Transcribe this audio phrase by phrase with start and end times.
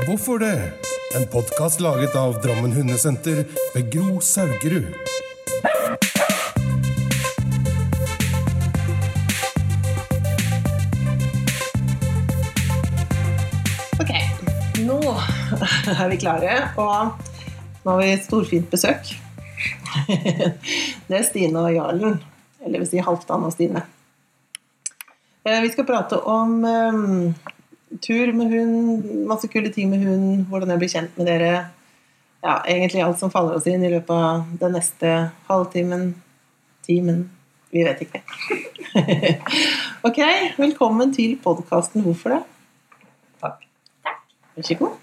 [0.00, 0.72] Hvorfor det?
[1.16, 4.94] En podkast laget av Drammen Hundesenter ved Gro Saugerud.
[14.02, 14.12] Ok,
[14.86, 14.98] nå
[15.92, 17.18] er vi klare, og
[17.84, 19.12] nå har vi storfint besøk.
[20.08, 22.16] Det er Stine og Jarlen,
[22.64, 23.84] eller vil si Halvdan og Stine.
[25.44, 27.52] Eh, Vi skal prate om eh,
[28.00, 31.52] tur med hund, masse kule ting med hund, hvordan jeg blir kjent med dere.
[32.42, 35.12] Ja, egentlig alt som faller oss inn i løpet av den neste
[35.48, 36.08] halvtimen,
[36.86, 37.26] timen,
[37.72, 38.22] vi vet ikke.
[40.08, 40.18] ok,
[40.58, 42.40] velkommen til podkasten Hvorfor det?
[43.44, 43.62] Takk.
[44.56, 44.98] Vær så god.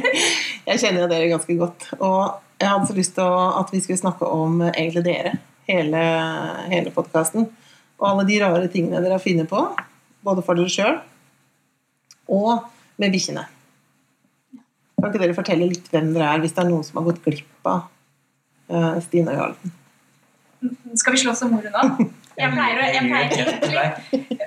[0.68, 1.88] jeg kjenner jo dere ganske godt.
[1.98, 2.20] Og
[2.60, 5.34] jeg hadde så lyst til at vi skulle snakke om egentlig dere,
[5.70, 6.04] hele,
[6.68, 7.48] hele podkasten.
[7.98, 9.64] Og alle de rare tingene dere har funnet på,
[10.24, 11.00] både for dere sjøl
[12.28, 12.64] og
[13.00, 13.44] med bikkjene.
[15.00, 17.24] Kan ikke dere fortelle litt hvem dere er, hvis det er noen som har gått
[17.26, 17.82] glipp av
[18.72, 19.72] eh, Stine og Jarlen?
[20.96, 22.06] Skal vi slåss om ordet nå?
[22.38, 23.98] Jeg pleier, å, jeg, pleier,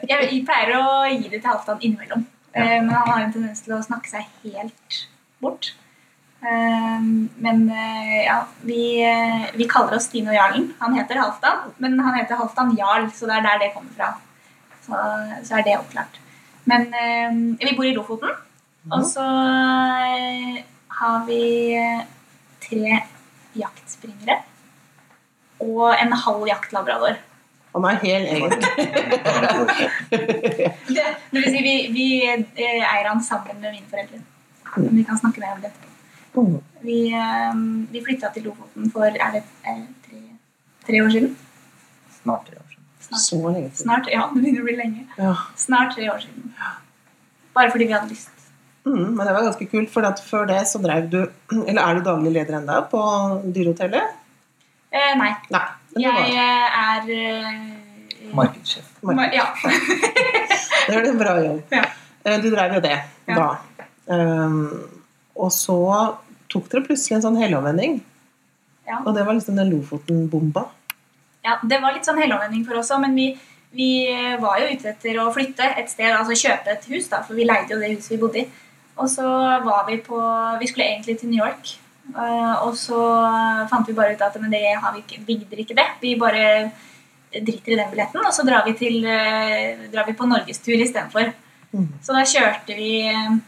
[0.09, 2.25] jeg pleier å gi det til Halvdan innimellom.
[2.57, 4.97] Eh, Men han har en tendens til å snakke seg helt
[5.43, 5.69] bort.
[6.41, 7.05] Eh,
[7.45, 8.81] Men ja, vi,
[9.59, 10.71] vi kaller oss Stine og Jarlen.
[10.81, 14.09] Han heter Halvdan, men han heter Halvdan Jarl, så det er der det kommer fra.
[14.87, 14.97] Så,
[15.45, 16.17] så er det oppklart.
[16.67, 18.33] Men eh, vi bor i Lofoten,
[18.91, 20.59] og så eh,
[20.99, 21.43] har vi
[21.79, 22.03] eh,
[22.63, 22.99] tre
[23.57, 24.41] jaktspringere
[25.63, 27.17] og en halv jaktlabrador.
[27.75, 28.51] Han er hel egen.
[30.87, 34.21] Det, det vil si, vi, vi eh, eier han sammen med mine foreldre.
[34.77, 36.41] Men vi kan snakke mer om det etterpå.
[36.41, 36.55] Mm.
[36.81, 37.59] Vi, eh,
[37.91, 40.21] vi flytta til Lofoten for er det, er det tre,
[40.87, 41.35] tre år siden.
[42.21, 42.56] Snart tre år siden.
[43.07, 43.21] Snart.
[43.23, 43.83] Så lenge siden.
[43.85, 45.05] Snart, ja, det begynner å bli lenge.
[45.17, 45.33] Ja.
[45.55, 46.53] Snart tre år siden.
[47.55, 48.29] Bare fordi vi hadde lyst.
[48.87, 51.17] Mm, men det var ganske kult, for at før det så drev du
[51.67, 53.01] Eller er du daglig leder ennå på
[53.55, 54.13] Dyrehotellet?
[54.91, 55.33] Eh, nei.
[55.51, 55.63] Nei.
[55.97, 58.85] Jeg var, eh, er eh, Markedssjef.
[59.03, 59.47] ma- Ja.
[60.87, 61.61] det var en bra jobb.
[61.71, 61.83] Ja.
[62.23, 62.95] Eh, Du drev jo det
[63.27, 63.35] Ja.
[63.35, 63.47] da.
[64.07, 64.89] Um,
[65.35, 65.75] og så
[66.49, 67.99] tok dere plutselig en sånn helomvending.
[68.87, 69.01] Ja.
[69.05, 70.67] Og det var liksom den Lofoten-bomba.
[71.47, 73.27] Ja, det var litt sånn helomvending for oss òg, men vi,
[73.77, 73.91] vi
[74.41, 77.47] var jo ute etter å flytte et sted, altså kjøpe et hus, da, for vi
[77.47, 78.47] leide jo det huset vi bodde i.
[78.97, 79.27] Og så
[79.63, 80.17] var vi på
[80.59, 81.71] Vi skulle egentlig til New York,
[82.11, 82.99] eh, og så
[83.71, 85.87] fant vi bare ut at men det har vi ikke, vi gidder ikke det.
[86.01, 86.43] Vi bare
[87.31, 91.31] driter i den billetten, og så drar vi, til, eh, drar vi på norgestur istedenfor.
[91.71, 91.87] Mm.
[92.01, 92.91] Så da kjørte vi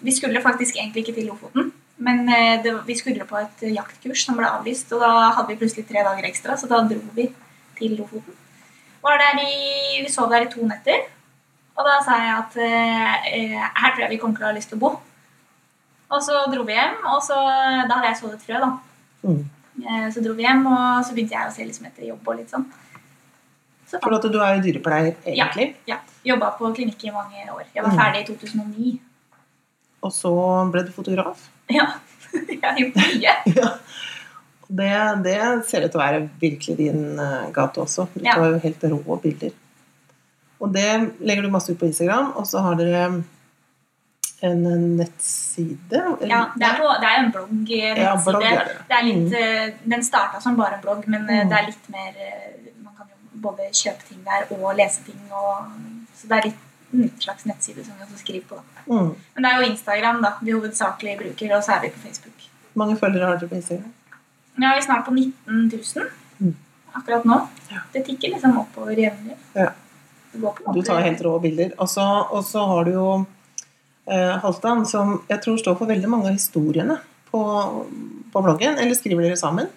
[0.04, 1.72] Vi skulle faktisk egentlig ikke til Lofoten.
[2.00, 5.60] Men eh, det, vi skulle på et jaktkurs som ble avlyst, og da hadde vi
[5.60, 7.28] plutselig tre dager ekstra, så da dro vi
[7.80, 8.36] til Lofoten.
[9.04, 11.06] Var der i, vi sov der i to netter,
[11.80, 14.70] og da sa jeg at eh, her tror jeg vi kommer til å ha lyst
[14.74, 14.90] til å bo.
[16.10, 17.38] Og så dro vi hjem, og så,
[17.88, 18.60] da hadde jeg sådd et frø.
[18.60, 18.70] da.
[19.24, 19.44] Mm.
[19.86, 22.40] Eh, Så dro vi hjem, og så begynte jeg å se liksom etter jobb og
[22.42, 22.66] litt sånn.
[23.90, 25.76] Så For at du er jo dyrepleier, egentlig.
[25.88, 27.64] ja, Jobba på klinikk i mange år.
[27.74, 27.98] Jeg var Mm.
[28.02, 29.00] ferdig i 2009.
[30.04, 30.32] Og så
[30.72, 31.48] ble du fotograf.
[31.70, 31.86] Ja,
[32.34, 33.36] jeg har gjort mye.
[33.56, 33.70] Ja.
[34.70, 35.36] Det, det
[35.66, 38.08] ser ut til å være virkelig din eh, gate også.
[38.14, 38.36] Du Ja.
[38.38, 39.52] tar jo helt rå bilder.
[40.62, 40.90] Og det
[41.22, 43.24] legger du masse ut på Instagram, og så har dere
[44.42, 44.62] en
[44.98, 46.00] nettside.
[46.30, 47.72] Ja, det er, på, det er en blogg.
[47.76, 48.76] eh, Ja, blogg er det.
[48.90, 51.50] Det er litt, eh, den starta som bare en blogg, men Mm.
[51.50, 52.14] det er litt mer
[52.84, 55.20] Man kan jo både kjøpe ting der og lese ting.
[55.32, 55.66] Og,
[56.16, 58.62] så det er litt en slags nettside som vi også skriver på.
[58.88, 59.16] Mm.
[59.36, 62.34] Men det er jo Instagram da, vi hovedsakelig bruker, og så er vi på Facebook.
[62.76, 63.94] mange følgere har dere på Instagram?
[64.60, 66.10] Nå er snart på 19 000
[66.40, 66.54] Mm.
[66.96, 67.36] akkurat nå.
[67.72, 67.82] Ja.
[67.94, 69.36] Det tikker liksom oppover jevnlig.
[69.54, 69.72] Ja.
[70.74, 71.74] Du tar helt rå bilder.
[71.82, 72.06] Og så,
[72.72, 73.08] har du jo
[74.08, 76.96] eh, Halvdan, som jeg tror står for veldig mange av historiene
[77.32, 77.42] på,
[78.34, 78.78] på bloggen.
[78.80, 79.68] Eller skriver dere sammen?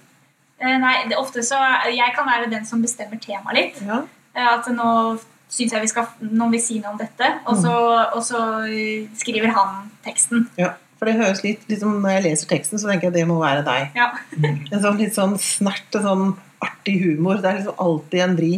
[0.62, 1.58] Eh, Nei, det, ofte så
[1.90, 3.82] Jeg kan være den som bestemmer temaet litt.
[3.86, 4.02] Ja.
[4.36, 5.18] Eh, At nå
[5.52, 7.72] syns jeg vi skal Noen vil si noe om dette, og så,
[8.16, 8.38] og så
[8.70, 10.48] eh, skriver han teksten.
[10.60, 10.74] ja.
[11.02, 13.40] For det høres litt liksom, Når jeg leser teksten, så tenker jeg at det må
[13.40, 13.96] være deg.
[13.98, 14.12] Ja.
[14.38, 16.28] En sånn litt sånn snert og sånn
[16.62, 17.40] artig humor.
[17.42, 18.50] Det er liksom alltid en vri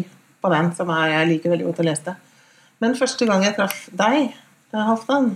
[0.45, 2.15] på den som er, jeg liker veldig godt å lese det.
[2.85, 4.35] Men første gang jeg traff deg,
[4.75, 5.31] Halvdan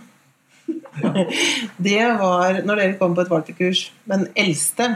[0.99, 1.13] ja.
[1.89, 3.83] det var når dere kom på et valpekurs.
[4.13, 4.91] Den eldste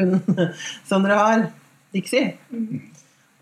[0.00, 0.50] hunden
[0.90, 1.46] som dere har,
[1.94, 2.32] Dixie.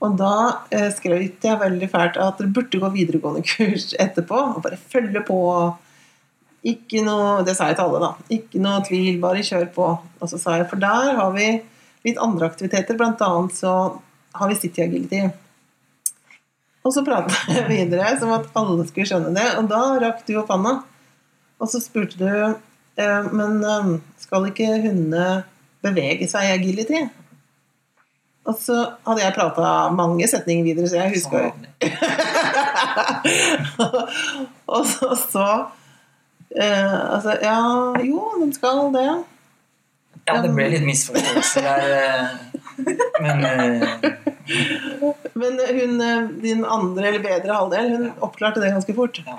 [0.04, 0.34] Og da
[0.76, 4.44] eh, skrøt jeg veldig fælt at dere burde gå videregående kurs etterpå.
[4.58, 5.40] Og bare følge på.
[6.66, 8.28] Ikke noe, Det sa jeg til alle, da.
[8.36, 9.88] Ikke noe tvil, bare kjør på.
[10.20, 11.48] Og så sa jeg, for der har vi
[12.06, 12.98] litt andre aktiviteter.
[12.98, 13.72] Blant annet så
[14.36, 15.22] har vi City Agility.
[16.86, 19.48] Og så pratet jeg videre som at alle skulle skjønne det.
[19.60, 20.80] Og da rakk du opp hånda.
[21.56, 22.30] Og så spurte du
[22.96, 25.44] Eh, Men eh, skal ikke hundene
[25.84, 27.04] bevege seg i agility?
[28.46, 31.66] Og så hadde jeg prata mange setninger videre, så jeg huska husker.
[34.76, 35.46] Og så, så
[36.60, 37.58] eh, Altså, ja
[38.04, 39.08] Jo, de skal det.
[40.26, 41.90] Ja, det ble litt misforståelse der.
[41.96, 42.26] eh,
[43.22, 44.12] Men uh...
[45.34, 46.00] Men hun,
[46.42, 49.20] din andre eller bedre halvdel, hun oppklarte det ganske fort.
[49.26, 49.38] Ja.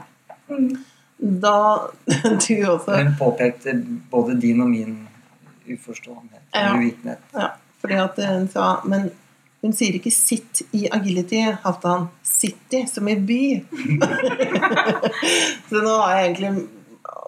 [1.17, 1.53] Da
[2.47, 3.73] du også hun påpekte
[4.11, 4.97] både din og min
[5.67, 6.43] uforståenhet.
[6.53, 6.73] Ja.
[6.75, 7.23] Uvitenhet.
[7.33, 7.47] Ja,
[7.81, 9.09] fordi at hun sa Men
[9.61, 12.07] hun sier ikke 'sitt i agility', Halvdan.
[12.23, 13.65] 'City', som i by.
[15.69, 16.51] så nå har jeg egentlig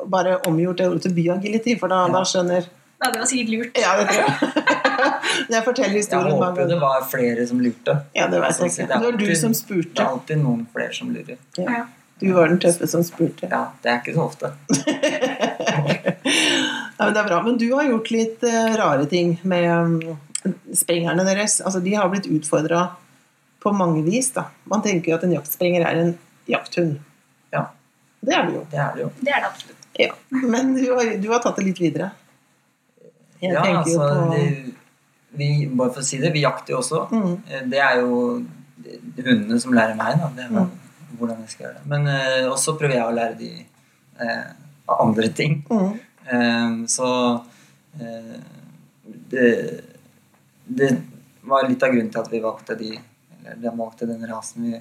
[0.09, 2.13] bare omgjort det ordet til byagility, for da, Ja.
[2.19, 2.67] da skjønner
[2.99, 3.77] Nei, det var sikkert lurt.
[3.79, 4.65] Ja, det tror jeg.
[5.53, 7.93] Jeg forteller historien mange håper det var flere som lurte.
[8.17, 8.87] Ja, det vet jeg ikke.
[8.91, 9.93] det var du som spurte.
[9.95, 11.37] Det er alltid noen flere som lurer.
[11.55, 11.85] Ja.
[12.19, 13.47] Du var den tøffe som spurte.
[13.47, 14.51] Ja, det er ikke så ofte.
[16.99, 17.37] Ja, men det er bra.
[17.45, 21.61] Men du har gjort litt eh, rare ting med sprengerne springerne deres.
[21.63, 22.81] Altså, de har blitt utfordra
[23.63, 24.33] på mange vis.
[24.35, 24.49] da.
[24.67, 26.11] Man tenker jo at en jaktsprenger er en
[26.51, 26.97] jakthund.
[27.55, 27.69] Ja.
[28.19, 28.65] Det er det jo.
[28.71, 29.11] Det er det jo.
[29.21, 29.78] Det er det absolutt.
[29.99, 30.13] Ja.
[30.31, 32.11] Men du har, du har tatt det litt videre.
[33.39, 34.73] Jeg Ja, tenker jo altså, på det,
[35.39, 37.01] vi, bare for å si det, vi jakter jo også.
[37.11, 37.33] Mm.
[37.47, 38.19] Eh, Det er jo
[39.19, 40.29] hundene som lærer meg, da.
[40.35, 40.69] Det Mm.
[41.19, 41.85] hvordan jeg skal gjøre det.
[41.91, 43.65] Men uh, også prøver jeg å lære de
[44.21, 44.51] uh,
[44.99, 45.59] andre ting.
[45.69, 45.99] mm.
[46.29, 47.07] Eh, så
[49.29, 49.81] det,
[50.69, 50.89] det
[51.41, 54.75] var litt av grunnen til at vi valgte de Eller de valgte den rasen vi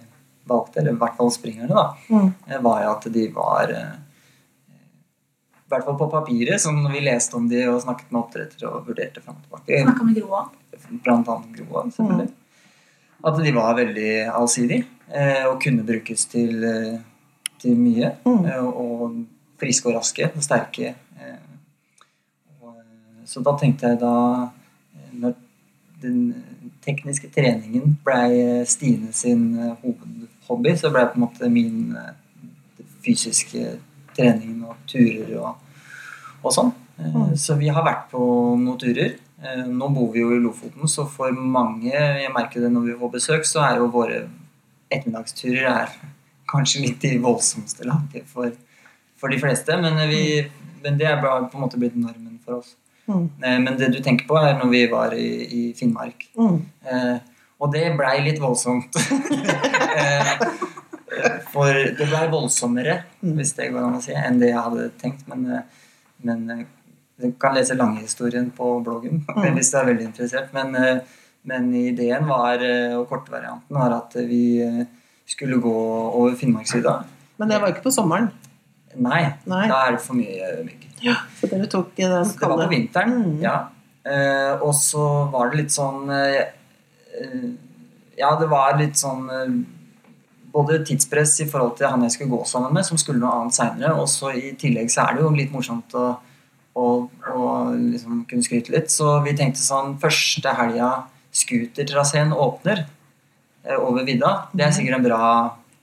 [0.49, 1.97] valgte, eller i hvert fall springerne, da.
[2.12, 2.29] Mm.
[2.65, 3.73] Var jo at de var
[5.69, 8.87] I hvert fall på papiret, som vi leste om de og snakket med oppdrettere og
[8.88, 10.38] vurderte fram og tilbake, Snakka med Groa.
[11.05, 12.29] blant annet Groa, selvfølgelig.
[13.29, 16.94] At de var veldig allsidige eh, og kunne brukes til, eh,
[17.61, 18.15] til mye.
[18.25, 18.47] Mm.
[18.49, 19.19] eh, Og
[19.61, 20.94] friske og raske og sterke.
[23.29, 24.12] Så da tenkte jeg da
[25.12, 25.35] Når
[26.00, 26.23] den
[26.81, 29.50] tekniske treningen ble Stine sin
[29.82, 31.93] hovedhobby, så ble på en måte min
[33.05, 33.88] fysiske fysiske
[34.19, 35.81] treningen og turer og,
[36.43, 36.75] og sånn.
[36.75, 36.85] Eh,
[37.15, 37.37] Mm.
[37.38, 38.19] Så vi har vært på
[38.59, 39.12] noen turer.
[39.38, 42.97] Eh, Nå bor vi jo i Lofoten, så for mange, jeg merker det når vi
[42.99, 44.25] får besøk, så er jo våre
[44.91, 45.93] ettermiddagsturer er
[46.50, 48.50] kanskje litt i voldsomste laget for,
[49.20, 49.76] for de fleste.
[49.79, 50.43] Men, vi,
[50.82, 52.75] men det er på en måte blitt normen for oss.
[53.06, 53.29] Mm.
[53.44, 55.29] Eh, Men det du tenker på, er når vi var i,
[55.61, 56.26] i Finnmark.
[56.35, 56.59] Mm.
[56.82, 57.17] Eh,
[57.62, 58.91] og det blei litt voldsomt.
[61.25, 63.35] eh, for det ble voldsommere, Mm.
[63.37, 65.26] hvis det går an å si, enn det jeg hadde tenkt.
[65.29, 65.62] Men, eh,
[66.25, 66.65] men eh,
[67.20, 69.55] du kan lese langhistorien på bloggen Mm.
[69.56, 70.53] hvis du er veldig interessert.
[70.55, 71.00] Men, eh,
[71.44, 74.85] men ideen var, eh, og kortvarianten var at vi eh,
[75.26, 75.75] skulle gå
[76.15, 77.05] over Finnmarksvidda.
[77.38, 78.31] Men det var ikke på sommeren.
[78.97, 79.67] Nei, Nei.
[79.69, 80.87] da er det for mye mygg.
[81.38, 83.41] Så dere tok den det var på vinteren, Mm.
[83.43, 83.69] ja.
[84.09, 86.47] Eh, og så var det litt sånn eh,
[87.20, 87.50] eh,
[88.19, 89.53] Ja, det var litt sånn eh,
[90.52, 93.56] Både tidspress i forhold til han jeg skulle gå sammen med, som skulle noe annet
[93.56, 96.06] seinere, og så i tillegg så er det jo litt morsomt å,
[96.78, 96.84] å,
[97.34, 97.42] å
[97.74, 98.88] liksom kunne skryte litt.
[98.92, 100.90] Så vi tenkte sånn Første helga
[101.36, 102.86] scootertraseen åpner
[103.66, 105.22] eh, over vidda, det er sikkert en bra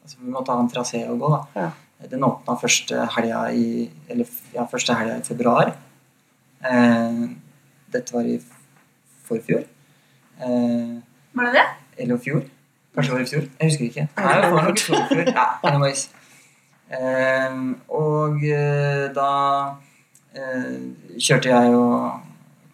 [0.06, 1.41] altså Vi må ta en trasé og gå, da.
[1.62, 1.69] Ja.
[2.12, 5.71] Den åpna første helga i Eller ja, første helga i februar.
[6.65, 7.24] Eh,
[7.93, 8.36] dette var i
[9.25, 9.63] forfjor.
[10.41, 10.91] Eh,
[11.38, 11.65] Var det det?
[11.98, 12.43] eller fjor.
[12.96, 13.46] Kanskje det var i fjor.
[13.60, 14.08] Jeg husker ikke.
[14.18, 15.32] Nei, det var nok i fjor.
[15.36, 16.06] Ja, anyways.
[16.96, 17.56] Eh,
[17.90, 19.30] og uh, da
[20.38, 20.75] uh,
[21.18, 22.22] kjørte jeg og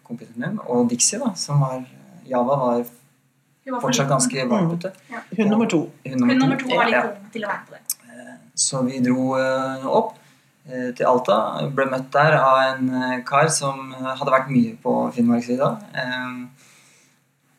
[0.06, 1.78] kompisen min og Dixie, da, som var
[2.28, 4.12] Java var Hun var for fortsatt liten.
[4.12, 4.92] ganske varmputte.
[5.38, 5.80] Hund nummer to.
[6.06, 7.02] Hun Hun nummer to var litt Ja.
[7.08, 7.80] ung til å være på det.
[8.54, 10.12] Så vi dro eh, opp
[10.68, 11.36] eh, til Alta.
[11.72, 15.70] Ble møtt der av en eh, kar som eh, hadde vært mye på Finnmarksvidda.
[15.96, 16.68] eh,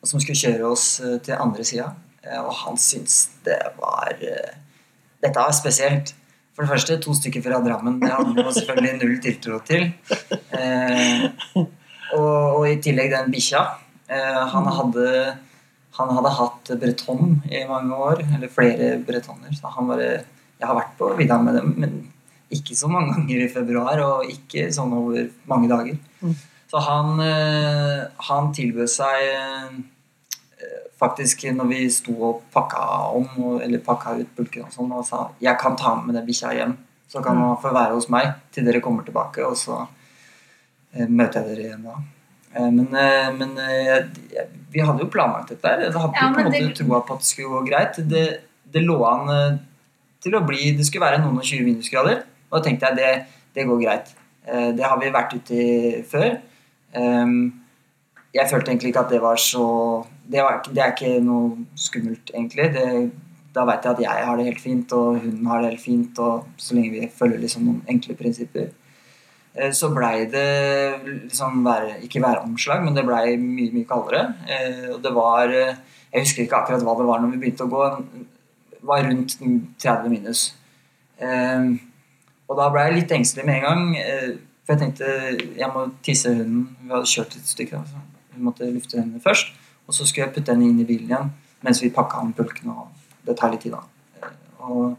[0.04, 1.90] Og som skulle kjøre oss eh, til andre sida.
[2.24, 4.54] Eh, Og han syntes det var eh,
[5.24, 6.14] Dette var spesielt.
[6.54, 7.96] For det første, to stykker fra Drammen.
[8.02, 9.88] Det hadde han selvfølgelig null tiltro til.
[10.54, 11.24] Eh,
[11.58, 13.64] og, og i tillegg den bikkja.
[14.12, 15.08] Eh, han hadde
[15.94, 19.54] han hadde hatt breton i mange år, eller flere bretonner.
[19.54, 20.08] Så han bare
[20.60, 21.96] Jeg har vært på vidda med dem, men
[22.54, 25.98] ikke så mange ganger i februar, og ikke sånn over mange dager.
[26.22, 26.36] Mm.
[26.72, 27.20] Så han,
[28.30, 29.84] han tilbød seg
[31.04, 32.82] faktisk når vi sto og pakka
[33.20, 33.28] om,
[33.62, 36.78] eller pakka ut bulken og sånn, og sa jeg kan ta med den bikkja hjem,
[37.12, 39.82] så kan han få være hos meg til dere kommer tilbake, og så
[40.96, 41.98] eh, møter jeg dere igjen da.
[42.56, 44.08] Eh, Men, eh, men eh,
[44.74, 45.84] vi hadde jo planlagt dette her.
[45.88, 48.00] Jeg hadde Ja, på en måte det- troa på at det skulle gå greit.
[48.10, 48.26] Det,
[48.74, 49.60] det lå an
[50.22, 52.24] til å bli Det skulle være noen og 20 minusgrader.
[52.52, 54.14] Og da tenkte jeg det, det går greit.
[54.78, 56.38] Det har vi vært ute i før.
[56.96, 57.63] Ehm,
[58.34, 59.66] jeg følte egentlig ikke at det var så
[60.26, 62.70] Det, var, det er ikke noe skummelt, egentlig.
[62.74, 63.12] Det,
[63.54, 66.20] da veit jeg at jeg har det helt fint, og hun har det helt fint,
[66.24, 68.70] og så lenge vi følger liksom noen enkle prinsipper.
[69.54, 70.46] Eh, Så blei det
[71.26, 74.24] liksom være, ikke væromslag, men det blei mye, mye kaldere.
[74.48, 75.76] Eh, Og det var eh,
[76.14, 77.84] Jeg husker ikke akkurat hva det var når vi begynte å gå.
[78.72, 79.38] Det var rundt
[79.82, 80.54] 30 minus.
[82.48, 83.86] Og da ble jeg litt engstelig med en gang.
[84.64, 85.08] For jeg tenkte
[85.58, 86.68] jeg må tisse hunden.
[86.84, 87.82] Vi hadde kjørt et stykke.
[87.82, 88.04] da,
[88.36, 89.54] Vi måtte lufte den først.
[89.88, 91.32] Og så skulle jeg putte den inn i bilen igjen
[91.64, 92.70] mens vi pakka an pulken.
[92.70, 92.88] og
[93.26, 93.84] Det tar litt tid, da.
[94.24, 94.30] Eh,
[94.64, 94.98] Og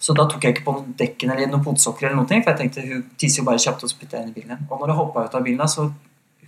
[0.00, 2.56] så da tok jeg ikke på noen dekken eller noen potesokker, eller noe, for jeg
[2.58, 4.66] tenkte hun tisser jo bare kjapt, og så putter jeg den i bilen igjen.
[4.70, 5.92] Og når jeg hoppa ut av bilen, da, så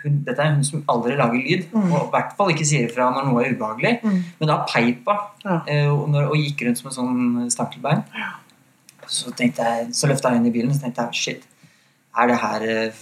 [0.02, 1.92] hun, Dette er hun som aldri lager lyd, Mm.
[1.92, 4.02] og i hvert fall ikke sier ifra når noe er ubehagelig.
[4.02, 4.22] Mm.
[4.40, 5.60] Men da peipa Ja.
[5.68, 8.02] eh, og, når- og gikk rundt som en sånn stankelbein.
[9.06, 11.42] Så, tenkte jeg, så løfta jeg henne i bilen og så tenkte jeg, shit,
[12.18, 12.92] er det her eh,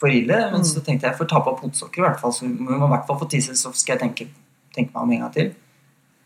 [0.00, 0.36] for ille?
[0.50, 0.68] Men Mm.
[0.68, 2.92] så tenkte jeg jeg får ta på fotsokker, i hvert fall, så hun må i
[2.94, 4.28] hvert fall få tisse, så skal jeg tenke,
[4.74, 5.54] tenke meg om en gang til.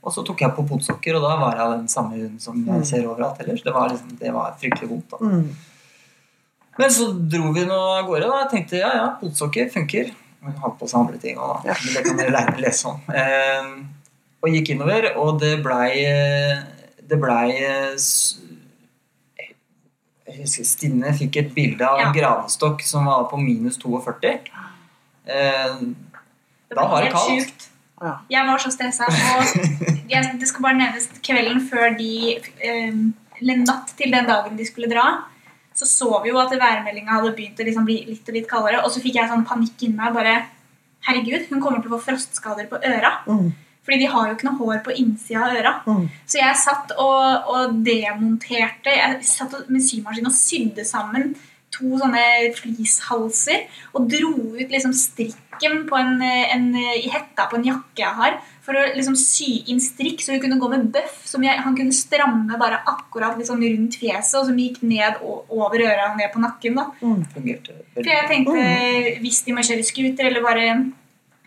[0.04, 2.75] Og så tok jeg på potesokker og da var jeg den samme hunden som Mm.
[2.76, 3.62] jeg ser overalt ellers.
[3.62, 5.11] Det var, liksom, det var fryktelig vondt.
[5.11, 5.16] da.
[5.25, 5.49] Mm.
[6.78, 8.28] Men så dro vi nå av gårde.
[8.28, 8.40] da.
[8.43, 10.11] Jeg tenkte ja, ja, potesokker funker.
[10.43, 11.75] Hun hadde på seg andre ting òg, da.
[11.85, 13.00] Men det kan dere lese om.
[13.09, 13.71] Eh,
[14.43, 15.95] og gikk innover, og det blei
[17.09, 17.95] Det blei eh,
[20.26, 22.12] Jeg husker Stine fikk et bilde av en Ja.
[22.16, 24.40] granestokk som var på minus 42.
[25.26, 25.76] Eh,
[26.69, 27.28] Det Da var det kaldt.
[27.28, 27.69] sjukt.
[28.02, 28.19] Ja.
[28.31, 29.04] Jeg var så stressa.
[29.07, 32.93] Og jeg, det skal bare nevnes kvelden før de eh,
[33.40, 35.25] Eller natt til den dagen de skulle dra,
[35.75, 38.85] så så vi jo at værmeldinga hadde begynt å liksom bli litt og litt kaldere.
[38.85, 40.12] Og så fikk jeg sånn panikk inni meg.
[40.14, 40.47] bare,
[41.07, 43.11] Herregud, hun kommer til å få frostskader på øra.
[43.26, 43.52] Mm.
[43.85, 45.73] Fordi de har jo ikke noe hår på innsida av øra.
[45.85, 46.05] Mm.
[46.25, 51.35] Så jeg satt og, og demonterte Jeg satt med symaskin og sydde sammen
[51.75, 53.64] to sånne flishalser
[53.95, 58.38] og dro ut liksom strikken på en, en, i hetta på en jakke jeg har,
[58.64, 61.76] for å liksom sy inn strikk så hun kunne gå med bøff som jeg, han
[61.79, 66.33] kunne stramme bare akkurat liksom rundt fjeset, og som gikk ned over øra og ned
[66.33, 66.79] på nakken.
[66.81, 66.87] da.
[67.03, 67.25] Mm,
[67.99, 70.69] For jeg tenkte hvis de må kjøre scooter, eller bare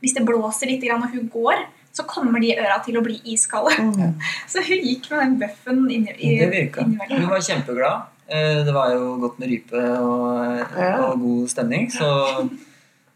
[0.04, 1.66] hvis det blåser litt og hun går,
[1.98, 3.74] så kommer de øra til å bli iskalde.
[3.82, 4.14] Mm.
[4.52, 6.86] Så hun gikk med den bøffen inn i, Det virka.
[6.86, 8.06] Hun var kjempeglad.
[8.30, 10.94] Eh, Det var jo godt med rype og, Ja.
[11.08, 11.88] og god stemning.
[11.94, 12.10] Så,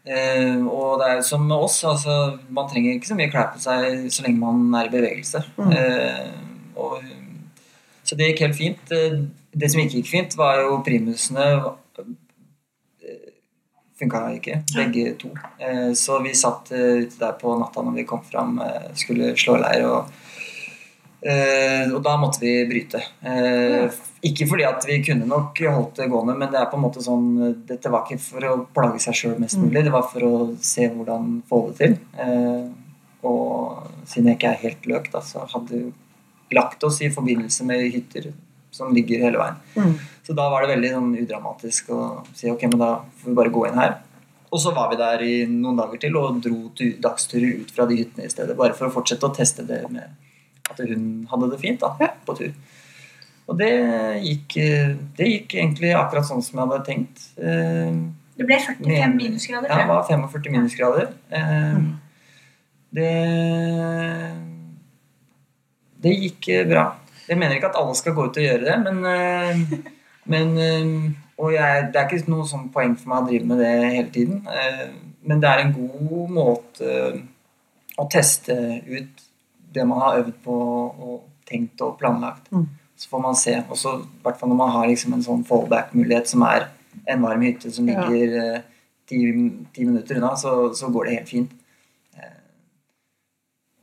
[0.06, 3.52] eh, og det er jo som med oss, altså, man trenger ikke så mye klær
[3.54, 5.44] på seg så lenge man er i bevegelse.
[5.58, 5.72] Mm.
[5.78, 6.32] Eh,
[6.76, 7.02] og,
[8.04, 8.96] så det gikk helt fint.
[9.52, 11.46] Det som ikke gikk fint, var jo primusene.
[14.02, 15.30] Funka ikke, begge to.
[15.62, 19.32] Eh, Så vi satt eh, ute der på natta når vi kom fram, eh, skulle
[19.38, 19.86] slå leir.
[19.86, 20.10] og
[21.22, 22.98] og da måtte vi bryte.
[24.26, 26.98] Ikke fordi at vi kunne nok holdt det gående, men det er på en måte
[27.04, 27.28] sånn
[27.68, 29.68] Dette var ikke for å plage seg sjøl mest Mm.
[29.68, 31.94] mulig, det var for å se hvordan få det til.
[33.22, 35.92] Og siden jeg ikke er helt løk, da, så hadde vi
[36.58, 38.32] lagt oss i forbindelse med hytter
[38.72, 39.94] som ligger hele veien.
[40.22, 42.00] Så da var det veldig sånn udramatisk å
[42.34, 43.96] si ok, men da får vi bare gå inn her.
[44.52, 47.86] Og så var vi der i noen dager til og dro tu- dagsturer ut fra
[47.88, 48.56] de hyttene i stedet.
[48.56, 50.10] Bare for å fortsette å teste det med
[50.70, 51.90] at hun hadde det fint da,
[52.26, 52.52] på tur.
[53.48, 53.70] Og det
[54.22, 54.54] gikk,
[55.18, 57.24] det gikk egentlig akkurat sånn som jeg hadde tenkt.
[57.42, 57.90] Eh,
[58.38, 59.68] Det ble 45 minusgrader.
[59.68, 61.10] Ja, det var 45 minusgrader.
[61.30, 61.98] Eh, Mm.
[62.92, 63.08] Det
[66.02, 66.84] Det gikk bra.
[67.28, 69.91] Jeg mener ikke at alle skal gå ut og gjøre det, men, eh,
[70.24, 71.10] men eh,
[71.42, 74.10] Og jeg, det er ikke noe sånn poeng for meg å drive med det hele
[74.14, 74.42] tiden.
[74.46, 74.92] eh,
[75.26, 76.92] Men det er en god måte
[77.98, 78.54] å teste
[78.86, 79.24] ut
[79.72, 81.16] det man har øvd på og
[81.48, 82.50] tenkt og planlagt.
[82.52, 82.68] Mm.
[82.96, 83.56] Så får man se.
[83.68, 86.68] Og så, i hvert fall når man har liksom en sånn fallback-mulighet som er
[87.08, 88.60] en varm hytte som ligger eh,
[89.08, 89.18] ti,
[89.74, 91.52] ti minutter unna, så, så går det helt fint.
[92.14, 92.38] Eh,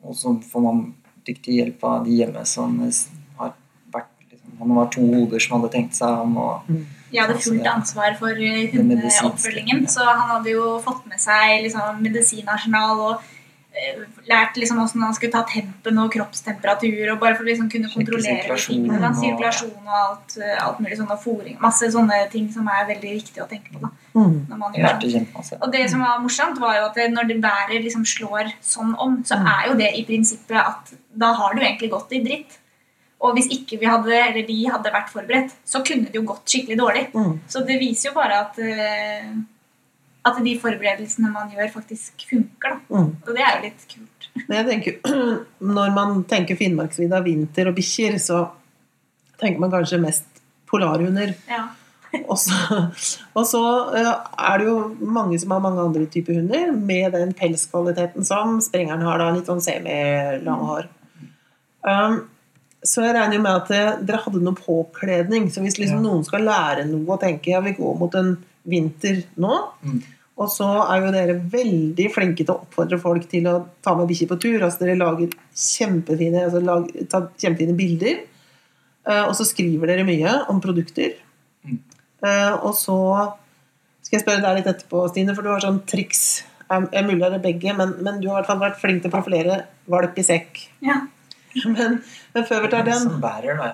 [0.06, 0.86] og så får man
[1.28, 2.78] dyktig hjelp av de hjemme som
[4.60, 6.38] eh, det Han var to hoder som hadde tenkt seg om.
[6.38, 6.62] og
[7.12, 9.88] Jeg hadde fullt ansvar for eh, Det hundeoppfølgingen, ja.
[9.90, 13.22] så han hadde jo fått med seg liksom, medisinarsenal og
[13.74, 17.70] eh, lært liksom hvordan han skulle ta tempen og kroppstemperatur, og bare for å liksom
[17.72, 19.00] kunne kontrollere tingene.
[19.00, 19.10] Da.
[19.10, 21.60] og- Sirkulasjon og alt, eh, alt mulig sånn, og fôring.
[21.62, 24.48] Masse sånne ting som er veldig viktig å tenke på da, Mm.
[25.10, 25.14] sånt.
[25.14, 25.58] kjempemasse.
[25.62, 29.24] Og det som var morsomt, var jo at når det været liksom slår sånn om,
[29.24, 29.46] så Mm.
[29.48, 32.58] er jo det i prinsippet at da har du egentlig gått i dritt.
[33.20, 36.46] Og hvis ikke vi hadde, eller de hadde vært forberedt, så kunne det jo gått
[36.48, 37.08] skikkelig dårlig.
[37.12, 37.34] Mm.
[37.52, 39.34] Så det viser jo bare at, eh,
[40.30, 42.78] at de forberedelsene man gjør, faktisk funker.
[42.78, 42.96] Da.
[42.96, 43.10] Mm.
[43.26, 44.30] Og det er jo litt kult.
[44.72, 45.02] Tenker,
[45.80, 48.46] når man tenker Finnmarksvidda, vinter og bikkjer, så
[49.40, 51.36] tenker man kanskje mest polarhunder.
[51.50, 51.68] Ja.
[52.32, 52.56] Og så,
[53.38, 53.60] og så
[53.94, 54.08] eh,
[54.42, 59.04] er det jo mange som har mange andre typer hunder, med den pelskvaliteten som sprengeren
[59.06, 60.88] har, da, litt sånn semilanghår.
[61.86, 62.24] Um,
[62.84, 65.50] så jeg regner med at eh, dere hadde noe påkledning.
[65.52, 66.06] Så hvis liksom Ja.
[66.10, 70.02] noen skal lære noe og tenke ja, vi går mot en vinter nå, Mm.
[70.38, 74.08] og så er jo dere veldig flinke til å oppfordre folk til å ta med
[74.08, 74.60] bikkjer på tur.
[74.64, 78.20] Altså dere lager kjempefine, altså lag, tar kjempefine bilder.
[79.10, 81.16] eh, og så skriver dere mye om produkter.
[81.66, 81.80] Mm.
[82.24, 83.34] Eh, og så
[84.04, 86.44] skal jeg spørre deg litt etterpå, Stine, for du har sånn triks.
[86.70, 89.02] Jeg er mulig det er begge, men, men du har i hvert fall vært flink
[89.02, 90.68] til å profilere valp i sekk.
[90.86, 91.00] Ja.
[91.66, 91.96] Men,
[92.34, 93.72] men før vi tar den Som bærer, da.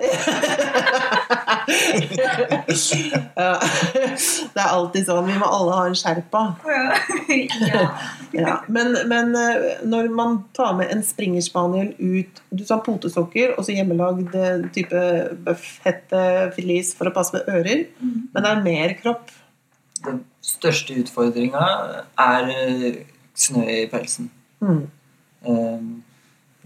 [3.36, 3.50] ja,
[4.54, 5.26] Det er alltid sånn.
[5.28, 6.46] Vi må alle ha en sherpa.
[6.68, 7.84] ja.
[8.36, 8.58] Ja.
[8.68, 13.72] Men, men eh, når man tar med en springerspaniel ut Du sa potesokker og så
[13.72, 15.02] hjemmelagd eh, type
[15.46, 16.20] bøffhette,
[16.56, 17.86] filis for å passe med ører.
[18.02, 19.30] Men det er mer kropp.
[20.04, 21.62] Den største utfordringa
[22.26, 22.98] er eh,
[23.36, 24.28] snø i pelsen.
[24.60, 24.82] Mm.
[25.46, 25.88] Eh,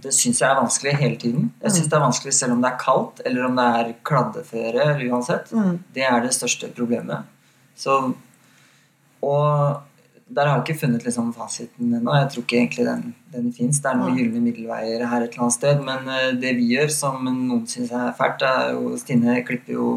[0.02, 1.50] Det syns jeg er vanskelig hele tiden.
[1.62, 4.80] Jeg syns det er vanskelig selv om det er kaldt, eller om det er kladdeføre,
[4.94, 5.52] eller uansett.
[5.52, 5.78] Mm.
[5.94, 7.24] Det er det største problemet.
[7.76, 7.98] Så,
[9.22, 9.80] og
[10.30, 12.12] der har jeg ikke funnet liksom fasiten ennå.
[12.14, 13.80] Jeg tror ikke egentlig den, den fins.
[13.82, 15.80] Det er noen gylne middelveier her et eller annet sted.
[15.86, 19.88] Men eh, det vi gjør, som noen syns er fælt, er jo Stine klipper jo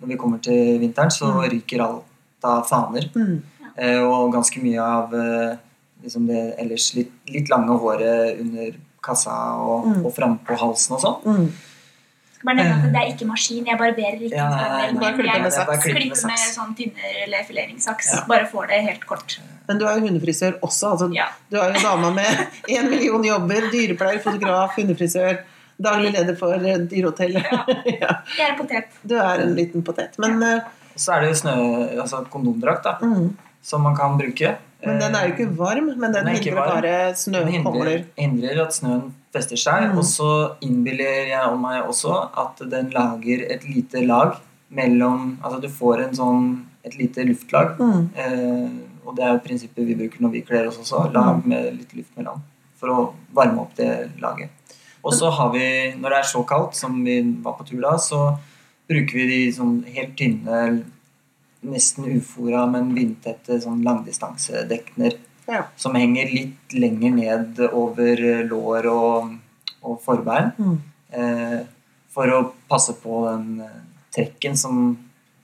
[0.00, 1.42] Når vi kommer til vinteren, så Mm.
[1.52, 3.06] ryker alt av faner.
[3.14, 3.42] Mm.
[3.76, 4.00] Ja.
[4.06, 5.56] og ganske mye av eh,
[6.02, 10.02] liksom det ellers litt, litt lange håret under kassa og, Mm.
[10.06, 11.22] og frampå på halsen og sånn.
[11.24, 11.48] Mm.
[12.44, 13.64] Bare nevne at det er ikke maskin.
[13.64, 15.84] Jeg barberer ikke Ja, en nei, nei, nei, jeg med saks.
[15.84, 18.10] Klipper med med sånn tynner eller fileringssaks.
[18.12, 18.24] Ja.
[18.28, 19.38] Bare får det helt kort.
[19.68, 20.90] Men du er jo hundefrisør også.
[20.92, 21.30] Altså, Ja.
[21.48, 23.70] Du er jo dama med én million jobber.
[23.72, 25.40] Dyrepleier, fotograf, hundefrisør.
[25.80, 27.48] Daglig leder for eh, Dyrehotellet.
[27.96, 28.20] Ja.
[28.38, 28.92] Jeg er potet.
[29.02, 30.18] Du er en liten potet.
[30.18, 30.60] Men, eh,
[30.96, 31.54] så er det jo snø,
[32.04, 33.32] altså kondomdrakt da, mm.
[33.62, 34.52] som man kan bruke.
[34.86, 36.74] Men den er jo ikke varm, men den Den er hindrer varm.
[36.74, 37.90] bare snøkongler.
[37.90, 39.90] hindrer, hindrer at snøen fester seg.
[39.90, 39.98] Mm.
[39.98, 40.30] Og så
[40.62, 44.36] innbiller jeg om meg også at den lager et lite lag
[44.74, 46.48] mellom Altså du får en sånn,
[46.84, 47.76] et lite luftlag.
[47.78, 48.08] Mm.
[48.16, 48.70] Eh,
[49.06, 51.12] og det er jo prinsippet vi bruker når vi kler oss også.
[51.12, 52.42] Lag med litt luft mellom.
[52.80, 54.50] For å varme opp det laget.
[55.04, 57.96] Og så har vi, når det er så kaldt som vi var på tur da,
[58.00, 58.38] så
[58.88, 60.60] bruker vi de sånn helt tynne,
[61.64, 65.64] nesten ufora, men vindtette sånn langdistansedekner Ja.
[65.76, 68.16] som henger litt lenger ned over
[68.48, 69.34] lår og,
[69.84, 70.52] og forbein.
[70.58, 70.78] Mm.
[71.12, 71.58] Eh,
[72.14, 73.80] for å passe på den eh,
[74.14, 74.96] trekken som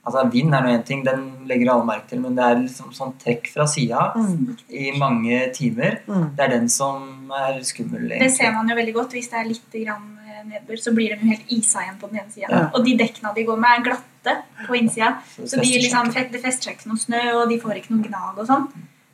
[0.03, 2.87] Altså Vind er nå én ting, den legger alle merke til, men det er liksom
[2.91, 4.55] sånn trekk fra sida Mm.
[4.73, 5.99] i mange timer.
[6.07, 6.23] Mm.
[6.35, 8.07] Det er den som er skummel.
[8.09, 9.11] Det ser man jo veldig godt.
[9.13, 12.19] Hvis det er litt grann nedbør, så blir de jo helt isa igjen på den
[12.21, 12.47] ene sida.
[12.49, 12.69] Ja.
[12.73, 14.35] Og de dekkene de går med, er glatte
[14.67, 15.21] på innsida.
[15.35, 18.07] Så Så de liksom, det fester seg ikke noe snø, og de får ikke noe
[18.07, 18.67] gnag og sånn.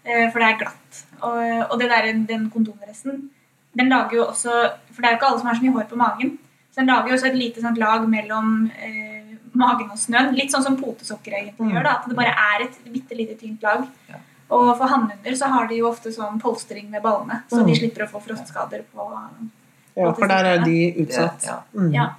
[0.05, 1.03] eh, For det er glatt.
[1.21, 3.29] Og, og det der, den kondomdressen,
[3.77, 4.51] den lager jo også
[4.93, 6.37] For det er jo ikke alle som har så mye hår på magen.
[6.71, 10.35] Så den lager jo også et lite sånt lag mellom eh, magen og snøen.
[10.35, 11.73] Litt sånn som potesokker egentlig Mm.
[11.73, 11.83] gjør.
[11.83, 13.87] da, At det bare er et bitte lite tynt lag.
[14.09, 14.15] Ja.
[14.49, 17.65] Og for hannhunder så har de jo ofte sånn polstring med ballene, så Mm.
[17.67, 19.09] de slipper å få frostskader på
[19.97, 21.59] Ja, for der er de Det- ja.
[21.73, 21.91] Mm.
[21.93, 22.09] Ja.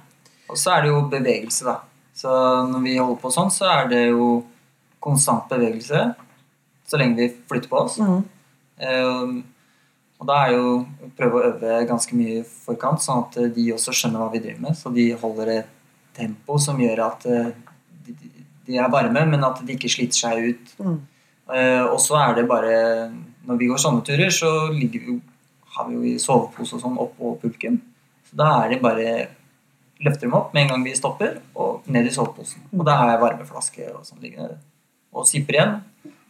[0.49, 1.77] Og så er det jo bevegelse, da.
[2.13, 2.29] Så
[2.67, 4.43] når vi holder på sånn, så er det jo
[4.99, 6.15] konstant bevegelse
[6.89, 7.97] så lenge vi flytter på oss.
[8.01, 8.23] Mm.
[8.89, 9.43] Um,
[10.19, 10.71] og da er jo
[11.05, 14.41] å prøve å øve ganske mye i forkant, sånn at de også skjønner hva vi
[14.43, 14.75] driver med.
[14.75, 15.69] Så de holder et
[16.17, 17.51] tempo som gjør at eh,
[18.07, 18.15] de,
[18.67, 20.73] de er varme, men at de ikke sliter seg ut.
[20.81, 20.97] Mm.
[21.49, 22.73] Uh, og så er det bare
[23.49, 25.15] Når vi går sånne turer, så ligger vi jo,
[25.75, 27.81] har vi jo i sovepose og sånn oppå pulken.
[28.29, 29.27] Så da er det bare
[29.99, 32.61] løfter dem opp med en gang vi stopper, og ned i soveposen.
[32.77, 34.57] Og da har jeg varmeflaske og sånn liggende.
[35.13, 35.73] Og sipper igjen.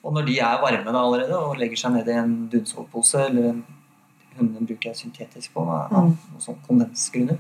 [0.04, 3.50] Og når de er varme da allerede og legger seg ned i en dunsovepose eller
[3.52, 3.64] en
[4.40, 6.14] hundene bruker jeg syntetisk på, av Mm.
[6.32, 7.38] noen sånn kondensgrunner,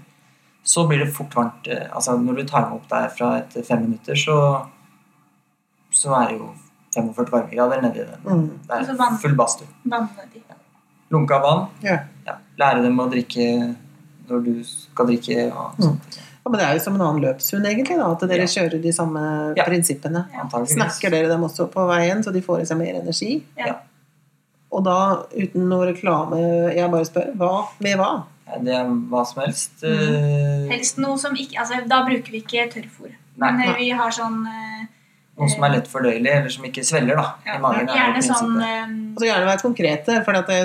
[0.63, 1.67] så blir det fort varmt.
[1.67, 4.67] eh, Altså når du tar dem opp der fra etter fem minutter, så,
[5.91, 6.49] så er det jo
[6.95, 8.21] 45 varmegrader nedi den.
[8.25, 8.59] Mm.
[8.67, 9.67] Det er full badstue.
[9.85, 10.38] Vanner de.
[11.11, 11.67] Lunka vann.
[11.83, 11.99] Ja.
[12.25, 12.35] Ja.
[12.59, 13.75] Lære dem å drikke
[14.29, 15.47] når du skal drikke.
[15.51, 15.85] Og Mm.
[15.85, 16.19] sånt.
[16.45, 17.97] Ja, men det er jo som en annen løpshund, egentlig.
[17.97, 18.45] da, At dere Ja.
[18.45, 19.63] kjører de samme Ja.
[19.65, 20.25] prinsippene.
[20.67, 23.43] Snakker dere dem også på veien, så de får i seg mer energi?
[23.57, 23.75] Ja.
[24.71, 28.23] Og da, uten noe reklame, jeg bare spør, hva med hva?
[28.47, 29.81] Ja, Det er hva som helst.
[29.83, 30.69] Mm.
[30.69, 33.11] eh, Helst noe som ikke altså, Da bruker vi ikke tørrfôr.
[33.37, 33.75] Men eh, Nei.
[33.77, 34.85] vi har sånn eh,
[35.39, 37.87] Noe som er lett fordøyelig, eller som ikke svelger da, ja, i magen.
[37.87, 40.57] er Gjerne sånn eh, Altså Gjerne være konkrete, for at det,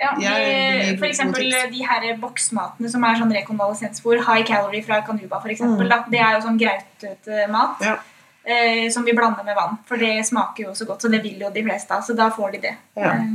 [0.00, 5.42] ja, de, For eksempel de her boksmatene som er sånn rekonvalesensfôr, high calorie fra Canuba
[5.44, 6.08] eksempel, Mm.
[6.10, 7.84] Det er jo sånn grautete mat.
[7.84, 7.96] Ja.
[8.44, 9.76] eh, som vi blander med vann.
[9.86, 12.02] For det smaker jo så godt, så det vil jo de fleste av.
[12.02, 12.74] Så da får de det.
[12.98, 13.12] Ja.
[13.12, 13.28] Eh,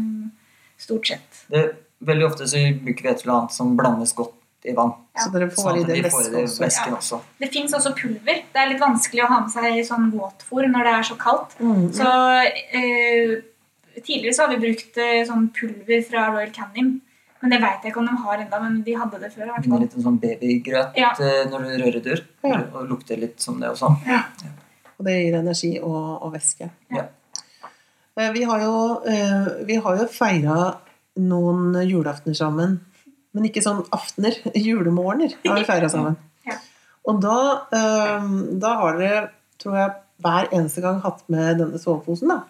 [0.78, 1.46] stort sett.
[1.48, 1.64] Det,
[2.00, 4.36] veldig ofte så bruker vi et eller annet som blandes godt
[4.68, 4.92] i vann.
[5.18, 6.68] Så dere får Sånn i den væsken de også.
[6.68, 6.96] Ja.
[6.98, 7.20] også.
[7.42, 8.44] Det fins også pulver.
[8.54, 11.58] Det er litt vanskelig å ha med seg sånn våtfôr når det er så kaldt.
[11.60, 11.84] Mm.
[11.96, 12.12] Så
[12.82, 13.38] eh,
[13.98, 16.92] Tidligere så har vi brukt eh, sånn pulver fra Royal Canin.
[17.42, 19.50] Men det veit jeg ikke om de har ennå, men de hadde det før.
[19.62, 21.12] Det litt sånn babygrøt Ja.
[21.22, 22.18] eh, når du rører det
[22.74, 23.92] Og lukter litt som det også.
[24.98, 26.70] Og det gir energi og, og væske.
[26.94, 27.06] Ja.
[28.18, 30.78] Eh, Vi har jo, eh, vi har jo feira
[31.18, 32.80] noen julaftener sammen.
[33.38, 34.36] Men ikke sånn aftener.
[34.58, 36.18] Julemorgener har vi feira sammen.
[36.48, 36.58] Ja.
[37.08, 37.38] Og da,
[37.78, 38.28] eh,
[38.60, 39.24] da har dere,
[39.62, 39.96] tror jeg,
[40.26, 42.34] hver eneste gang hatt med denne soveposen.
[42.34, 42.42] da.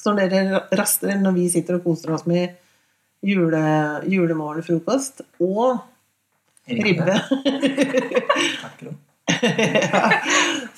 [0.00, 2.56] Så når dere raster, når vi sitter og koser oss med
[3.26, 3.60] jule,
[4.08, 5.82] julemorgenfrokost og
[6.70, 7.04] ribbe
[9.40, 10.10] ja.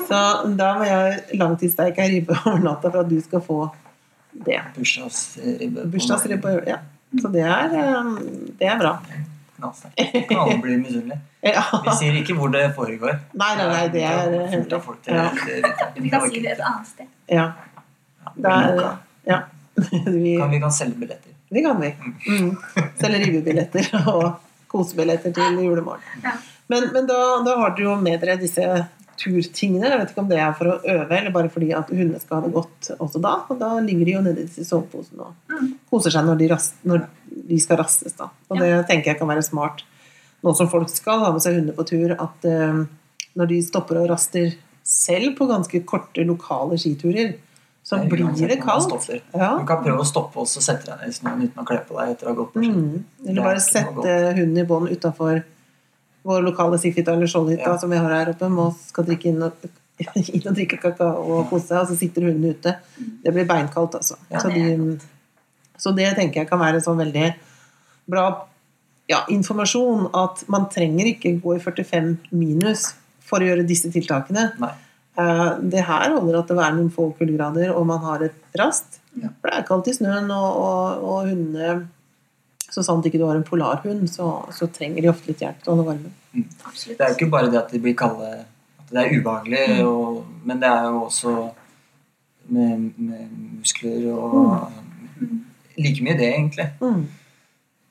[0.03, 0.19] Så
[0.59, 3.61] da må jeg langtidssteike ribbe over natta for at du skal få
[4.33, 4.59] det.
[4.77, 5.87] Bursdagsribbe.
[5.93, 6.57] Bursdagsribbe.
[6.67, 6.79] Ja.
[7.20, 8.11] Så det er, eh,
[8.59, 8.92] det er bra.
[9.59, 10.29] Knallsterkt.
[10.29, 11.20] Kan alle bli misunnelige.
[11.42, 11.62] Ja.
[11.83, 13.16] Vi sier ikke hvor det foregår.
[13.35, 14.85] Nei, nei, nei, det er helt opp.
[15.09, 15.57] hemmelig.
[15.66, 15.88] Ja.
[15.96, 17.09] Vi kan si det et annet sted.
[17.35, 17.48] Ja.
[18.37, 18.83] Det er,
[19.27, 19.38] ja.
[20.07, 21.33] Vi, Kan vi kan selge billetter.
[21.51, 21.90] det kan vi.
[22.31, 22.53] Mm.
[23.01, 24.29] Selge ribbebilletter og
[24.70, 26.22] kosebilletter til julemorgen.
[26.22, 26.37] Ja.
[26.70, 28.68] Men, men da, da har dere jo med dere disse
[29.20, 29.88] turtingene.
[29.90, 32.40] Jeg vet ikke om det er for å øve, eller bare fordi at hundene skal
[32.40, 33.35] ha det godt også da.
[33.53, 35.75] Og da ligger de jo nedi disse soveposene og Mm.
[35.90, 37.07] koser seg når de, rast, når
[37.48, 38.12] de skal rastes.
[38.16, 38.31] da.
[38.51, 39.83] Og det tenker jeg kan være smart
[40.42, 42.85] nå som folk skal ha med seg hunder på tur, at uh,
[43.37, 47.37] når de stopper og raster selv på ganske korte lokale skiturer,
[47.85, 49.11] så Det blir det kaldt.
[49.35, 49.59] Ja.
[49.59, 51.96] Du kan prøve å stoppe og sette deg ned i snøen uten å kle på
[51.98, 52.70] deg etter å ha gått på ski.
[52.70, 53.05] Mm.
[53.27, 55.42] Eller er bare sette hunden i bånd utafor
[56.23, 57.79] vår lokale Sifita eller Skjoldhytta Ja.
[57.79, 59.53] som vi har her oppe, må skal drikke inn og,
[60.35, 62.77] inn og drikke kakao og kose seg, og så sitter hunden ute.
[63.25, 64.17] Det blir beinkaldt, altså.
[64.31, 64.99] Ja, så, de,
[65.79, 67.33] så det tenker jeg kan være sånn veldig
[68.13, 68.27] bra
[69.11, 72.93] ja, informasjon at man trenger ikke gå i 45 minus
[73.27, 74.53] for å gjøre disse tiltakene.
[74.63, 74.73] Nei.
[75.19, 79.01] Eh, Det her holder at det er noen få kuldegrader, og man har et rast.
[79.19, 79.29] Ja.
[79.43, 81.89] For det er kaldt i snøen, og, og, og hundene
[82.73, 85.73] Så sant ikke du har en polarhund, så, så trenger de ofte litt hjelp til
[85.73, 86.13] å holde varmen.
[86.33, 86.47] Mm.
[86.89, 88.31] Det er jo ikke bare det at de blir kalde,
[88.81, 89.83] at det er ubehagelig, Mm.
[89.91, 91.35] og, men det er jo også
[92.49, 94.73] med, med muskler og
[95.79, 96.67] Like mye det, egentlig.
[96.83, 97.05] Mm.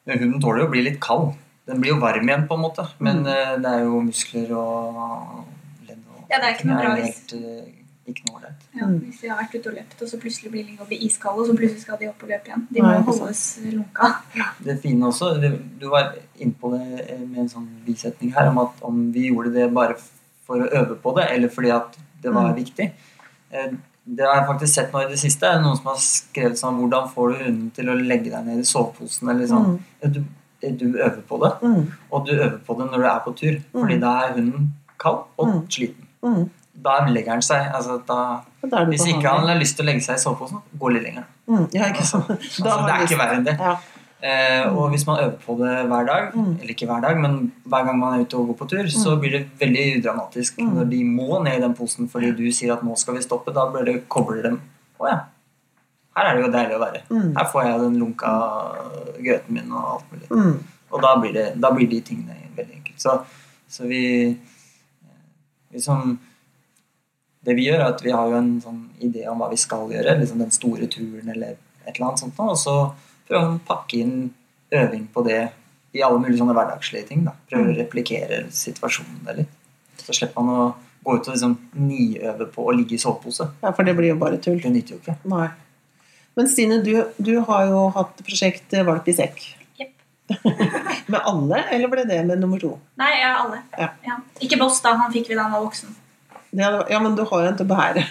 [0.06, 1.32] Men Hunden tåler jo å bli litt kald.
[1.70, 2.84] Den blir jo varm igjen, på en måte.
[3.00, 3.30] Men Mm.
[3.32, 5.46] eh, det er jo muskler og
[5.88, 7.66] ledd og Ja, det er ikke noe bra hvis- eh,
[8.08, 8.62] Ikke noe ålreit.
[8.76, 9.00] Ja, Mm.
[9.06, 11.48] hvis de har vært ute og løpt, og så plutselig blir de blir iskalde, og
[11.48, 12.68] så plutselig skal de opp og løpe igjen.
[12.72, 14.10] De må Nei, holdes lunka.
[14.64, 15.30] Det fine også,
[15.80, 19.30] du var inne på det eh, med en sånn bisetning her, om at om vi
[19.30, 19.96] gjorde det bare
[20.46, 22.56] for å øve på det, eller fordi at det var Mm.
[22.66, 22.92] viktig.
[23.52, 23.72] Eh,
[24.04, 25.44] Det har jeg faktisk sett nå i det siste.
[25.62, 28.64] Noen som har skrevet sånn Hvordan får du hunden til å legge deg ned i
[28.64, 29.30] soveposen?
[29.30, 29.80] Eller sånn.
[30.02, 30.12] Mm.
[30.12, 31.92] Du, du øver på det, Mm.
[32.12, 33.62] og du øver på det når du er på tur.
[33.72, 34.02] Fordi Mm.
[34.02, 35.68] da er hunden kald og Mm.
[35.70, 36.50] sliten.
[36.82, 36.84] Mm.
[36.84, 37.72] Da legger han seg.
[37.78, 38.42] Altså, da,
[38.90, 41.26] hvis ikke han har lyst til å legge seg i soveposen, gå litt lenger.
[41.48, 41.68] mm.
[41.78, 42.30] Ja, sant.
[42.30, 43.58] Altså, det er ikke verre enn det.
[43.60, 43.76] Ja.
[44.22, 46.58] Eh, og hvis man øver på det hver dag, Mm.
[46.62, 49.16] eller ikke hver dag, men hver gang man er ute og går på tur, så
[49.20, 50.74] blir det veldig udramatisk Mm.
[50.76, 53.54] når de må ned i den posen fordi du sier at nå skal vi stoppe.
[53.54, 54.62] Da blir det kobler dem.
[55.00, 55.20] Å ja.
[56.16, 57.02] Her er det jo deilig å være.
[57.10, 57.34] Mm.
[57.38, 58.32] Her får jeg den lunka
[59.24, 60.30] grøten min og alt mulig.
[60.30, 60.64] Mm.
[60.92, 63.00] Og da blir, det, da blir de tingene veldig enkelt.
[63.02, 63.14] Så,
[63.70, 65.22] så vi, eh,
[65.72, 66.20] vi som,
[67.42, 69.90] Det vi gjør, er at vi har jo en sånn idé om hva vi skal
[69.90, 70.20] gjøre.
[70.20, 72.38] liksom Den store turen eller et eller annet sånt.
[72.38, 72.76] Og så
[73.28, 74.16] prøver prøve å pakke inn
[74.72, 75.42] øving på det
[75.96, 77.26] i alle mulige sånne hverdagslige ting.
[77.26, 77.34] da.
[77.50, 79.58] Prøve å replikere situasjonene litt.
[80.02, 80.68] Så slipper man å
[81.04, 83.50] gå ut og liksom niøve på å ligge i sovepose.
[83.64, 84.62] ja, for det blir jo bare tull.
[84.62, 85.18] Det nytter jo ikke.
[85.32, 85.50] Nei.
[86.38, 89.42] Men Stine, du, du har jo hatt prosjekt eh, Valp i sekk.
[91.12, 92.70] Med alle, eller ble det med nummer to?
[93.02, 93.58] Nei, ja, alle.
[93.76, 94.16] Ja.
[94.40, 94.94] Ikke Boss, da.
[94.96, 95.92] Han fikk vi da han var voksen.
[96.52, 98.04] Ja, men du har en til å bære.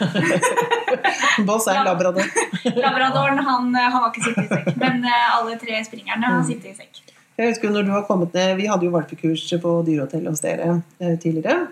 [1.48, 2.28] Boss er labrador.
[2.64, 6.46] Labradoren han, eh, han har ikke sittet i sekk, men eh, alle tre springerne har
[6.48, 7.02] sittet i sekk.
[7.40, 10.70] Jeg husker når du har kommet ned, Vi hadde jo valpekurs på dyrehotellet hos dere
[11.00, 11.68] eh, tidligere.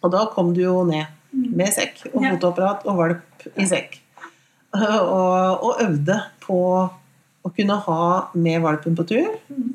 [0.00, 3.98] Og da kom du jo ned med sekk og fotoapparat og valp i sekk.
[4.70, 6.56] Og, og øvde på
[7.42, 8.02] å kunne ha
[8.38, 9.32] med valpen på tur.
[9.50, 9.72] Mm.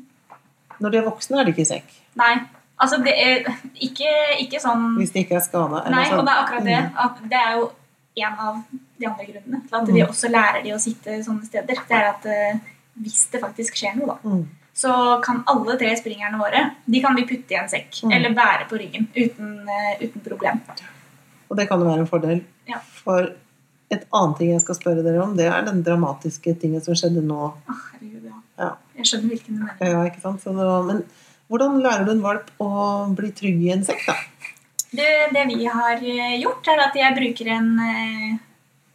[0.80, 1.90] Når de er voksne, er de ikke i sekk.
[2.16, 2.30] Nei,
[2.78, 3.46] altså det er
[3.80, 4.10] ikke,
[4.44, 5.82] ikke sånn Hvis de ikke er skada.
[5.90, 6.80] Nei, og det er akkurat det.
[6.96, 7.70] At det er jo
[8.16, 8.62] en av
[8.98, 10.08] de andre grunnene til at vi Mm.
[10.08, 11.82] også lærer de å sitte sånne steder.
[11.88, 12.58] Det er at eh,
[13.02, 14.44] hvis det faktisk skjer noe, da, Mm.
[14.74, 18.12] så kan alle tre springerne våre de kan vi putte i en sekk Mm.
[18.12, 20.60] eller bære på ryggen uten, eh, uten problem.
[21.50, 22.44] Og det kan jo være en fordel.
[22.68, 22.78] Ja.
[23.04, 23.34] For
[23.90, 27.22] et annet ting jeg skal spørre dere om, det er den dramatiske tingen som skjedde
[27.22, 27.52] nå.
[27.68, 28.40] Åh, herregud, ja.
[28.58, 28.70] Ja.
[28.96, 29.76] Jeg skjønner hvilken du mener.
[29.92, 30.40] Ja, ikke sant?
[30.42, 31.04] Så det var, men
[31.50, 32.70] hvordan lærer du en valp å
[33.16, 34.16] bli trygg i en sekk, da?
[34.96, 38.36] Det, det vi har eh, gjort, er at jeg bruker en eh,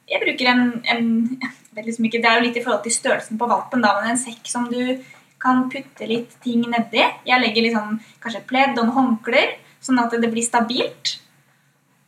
[0.10, 1.10] Jeg bruker en, en
[1.42, 3.96] jeg vet liksom ikke, Det er jo litt i forhold til størrelsen på valpen, da,
[4.00, 5.00] men en sekk som du
[5.42, 7.02] kan putte litt ting nedi.
[7.26, 11.16] Jeg legger liksom kanskje et pledd og noen håndklær, sånn at det blir stabilt.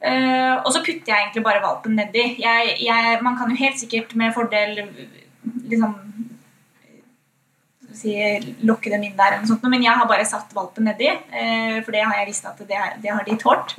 [0.04, 2.28] Uh, og så putter jeg egentlig bare valpen nedi.
[2.44, 4.84] Jeg, man kan jo helt sikkert med fordel
[5.72, 5.96] liksom
[7.94, 8.14] si,
[8.64, 11.08] lokke dem inn der, eller noe sånt, men jeg har bare satt valpen nedi.
[11.32, 13.76] eh, for det har jeg visst at det, er- det har de tålt.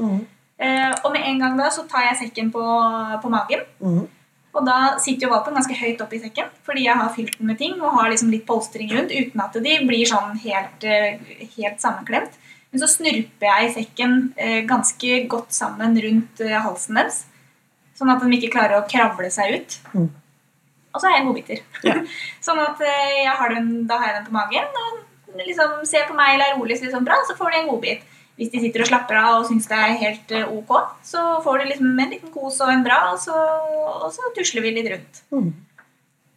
[0.58, 2.62] Eh, og med en gang da så tar jeg sekken på,
[3.22, 3.60] på magen.
[3.82, 4.06] Mm.
[4.54, 7.46] Og da sitter jo valpen ganske høyt opp i sekken, fordi jeg har fylt den
[7.50, 11.18] med ting og har liksom litt polstring rundt, uten at de blir sånn helt, eh,
[11.56, 12.36] helt sammenklemt.
[12.70, 17.24] Men så snurper jeg sekken eh, ganske godt sammen rundt eh, halsen deres,
[17.98, 19.76] sånn at de ikke klarer å kravle seg ut.
[19.92, 20.08] Mhm.
[20.94, 21.62] Og så har jeg godbiter.
[21.86, 21.98] Ja.
[22.46, 26.06] sånn at eh, jeg har den, da har jeg den på magen, og liksom ser
[26.08, 28.04] på meg eller er rolig, så liksom bra, så får de en godbit.
[28.38, 30.72] Hvis de sitter og slapper av og syns det er helt eh, ok,
[31.06, 33.34] så får de liksom en liten kos og en bra, og så,
[33.94, 35.22] og så tusler vi litt rundt.
[35.34, 35.52] Mm.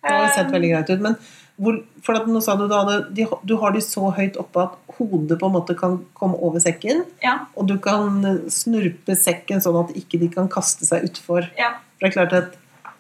[0.08, 1.02] Det har sett veldig greit ut.
[1.04, 1.18] Men
[1.58, 4.76] hvor, for at nå sa du da de, du har de så høyt oppe at
[5.00, 8.22] hodet på en måte kan komme over sekken, Ja, og du kan
[8.54, 11.50] snurpe sekken sånn at ikke de kan kaste seg utfor.
[11.58, 11.76] ja.
[11.98, 12.58] For det er klart at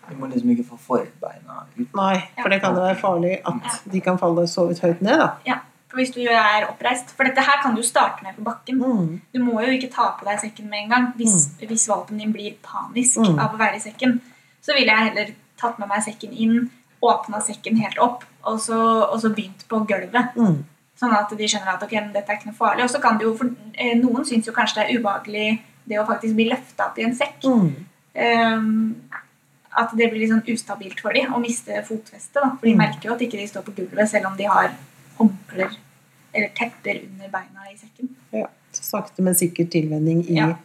[0.10, 1.88] Du må liksom ikke få forbeina ut.
[1.96, 5.17] Nei, for det kan jo være farlig at de kan falle så vidt høyt ned,
[5.20, 5.32] da.
[5.48, 5.58] ja.
[5.88, 8.76] For hvis du er oppreist For dette her kan du starte med på bakken.
[8.84, 9.22] Mm.
[9.34, 12.34] Du må jo ikke ta på deg sekken med en gang hvis, hvis valpen din
[12.36, 13.39] blir panisk Mm.
[13.39, 14.17] av å være i sekken.
[14.62, 16.70] Så ville jeg heller tatt med meg sekken inn,
[17.02, 18.76] åpna sekken helt opp, og så,
[19.08, 20.36] og så begynt på gulvet.
[20.36, 20.60] Mm.
[21.00, 22.84] Sånn at de skjønner at ok, men dette er ikke noe farlig.
[22.84, 26.00] Og så kan det jo, for eh, Noen syns jo kanskje det er ubehagelig det
[26.02, 27.46] å faktisk bli løfta opp i en sekk.
[27.48, 27.76] Mm.
[29.78, 32.34] At det blir litt sånn ustabilt for dem å miste fotfestet.
[32.34, 32.50] da.
[32.60, 32.78] For de Mm.
[32.78, 34.72] merker jo at ikke de står på gulvet selv om de har
[35.20, 35.76] håndklær
[36.34, 38.10] eller tepper under beina i sekken.
[38.34, 38.48] Ja.
[38.72, 40.56] Så sakte, men sikkert tilvenning i Ja.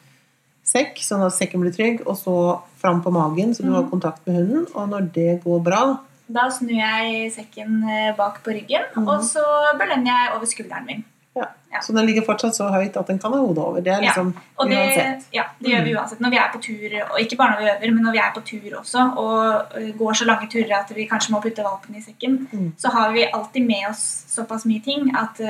[0.64, 3.90] sekk, sånn at sekken blir trygg, og så fram på magen, så du har Mhm.
[3.90, 4.66] kontakt med hunden.
[4.74, 6.00] Og når det går bra,
[6.32, 9.06] Da snur jeg sekken eh, bak på ryggen, mm.
[9.08, 9.42] og så
[9.76, 11.04] belønner jeg over skulderen min.
[11.34, 11.80] Ja.
[11.80, 13.80] så den ligger fortsatt så høyt at den kan ha hodet over.
[13.80, 14.08] Det er Ja.
[14.10, 15.22] liksom Og det, uansett.
[15.32, 16.20] ja, det gjør vi uansett.
[16.20, 18.32] Når vi er på tur, og ikke bare når vi øver, men når vi er
[18.34, 22.02] på tur også, og går så lange turer at vi kanskje må putte valpen i
[22.04, 22.72] sekken, Mm.
[22.76, 25.40] så har vi alltid med oss såpass mye ting at,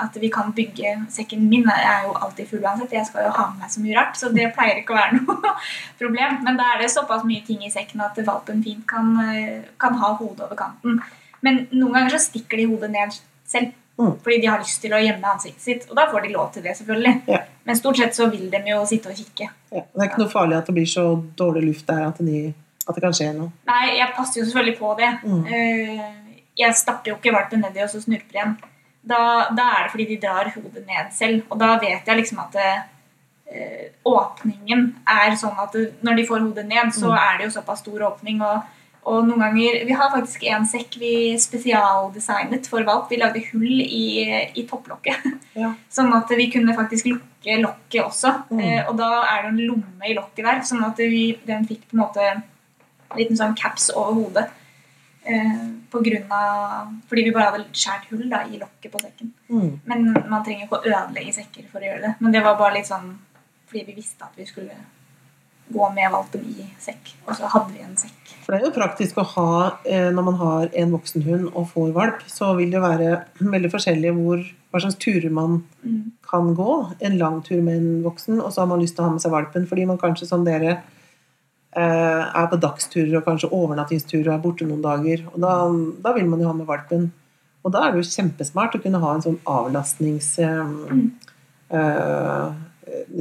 [0.00, 2.92] at vi kan bygge Sekken min er jo alltid full uansett.
[2.92, 5.12] Jeg skal jo ha med meg så mye rart, så det pleier ikke å være
[5.26, 5.54] noe
[5.98, 6.44] problem.
[6.44, 9.16] Men da er det såpass mye ting i sekken at valpen fint kan,
[9.80, 11.02] kan ha hodet over kanten.
[11.42, 13.10] Men noen ganger så stikker de hodet ned
[13.44, 13.72] selv.
[13.98, 14.16] Mm.
[14.24, 15.84] Fordi de har lyst til å gjemme ansiktet sitt.
[15.90, 17.14] Og da får de lov til det, selvfølgelig.
[17.30, 17.38] Ja.
[17.64, 19.48] Men stort sett så vil de jo sitte og kikke.
[19.70, 19.82] Ja.
[19.94, 21.04] Det er ikke noe farlig at det blir så
[21.38, 22.40] dårlig luft der at, de,
[22.88, 23.52] at det kan skje noe.
[23.70, 25.12] Nei, jeg passer jo selvfølgelig på det.
[25.22, 25.44] Mm.
[25.46, 26.04] Eh,
[26.56, 28.56] Jeg stapper jo ikke valpen nedi og så snurper igjen.
[29.04, 31.42] Da, da er det fordi de drar hodet ned selv.
[31.50, 32.72] Og da vet jeg liksom at det,
[34.04, 37.18] åpningen er sånn at det, når de får hodet ned, så Mm.
[37.18, 38.40] er det jo såpass stor åpning.
[38.42, 38.62] Og,
[39.04, 43.10] og noen ganger Vi har faktisk en sekk vi spesialdesignet for valp.
[43.12, 44.06] Vi lagde hull i,
[44.56, 45.28] i topplokket.
[45.58, 45.74] Ja.
[45.96, 48.32] Sånn at vi kunne faktisk lukke lokket også.
[48.50, 48.60] Mm.
[48.64, 51.82] Eh, og da er det en lomme i lokket der, sånn at vi, den fikk
[51.90, 52.40] på en måte en
[53.18, 54.46] liten sånn caps over hodet.
[55.24, 55.60] Eh,
[55.92, 59.30] på grunn av, fordi vi bare hadde skjært hull da, i lokket på sekken.
[59.52, 59.70] Mm.
[59.88, 62.16] Men man trenger ikke å ødelegge sekker for å gjøre det.
[62.24, 63.12] Men det var bare litt sånn
[63.68, 64.76] fordi vi visste at vi skulle
[65.72, 67.14] gå med valpen i sekk.
[67.26, 68.34] Og så hadde vi en sekk.
[68.44, 69.50] For det er jo praktisk å ha
[69.88, 73.14] eh, når man har en voksen hund og får valp, så vil det være
[73.54, 76.12] veldig forskjellig hvor, hva slags turer man Mm.
[76.24, 76.74] kan gå.
[77.04, 79.20] En lang tur med en voksen, og så har man lyst til å ha med
[79.20, 80.70] seg valpen fordi man kanskje som dere
[81.76, 85.26] eh, er på dagsturer og kanskje overnattingsturer og er borte noen dager.
[85.34, 85.52] Og da,
[86.06, 87.10] da vil man jo ha med valpen.
[87.64, 90.34] Og da er det jo kjempesmart å kunne ha en sånn avlastnings...
[90.40, 91.10] Eh, Mm.
[91.70, 92.52] eh,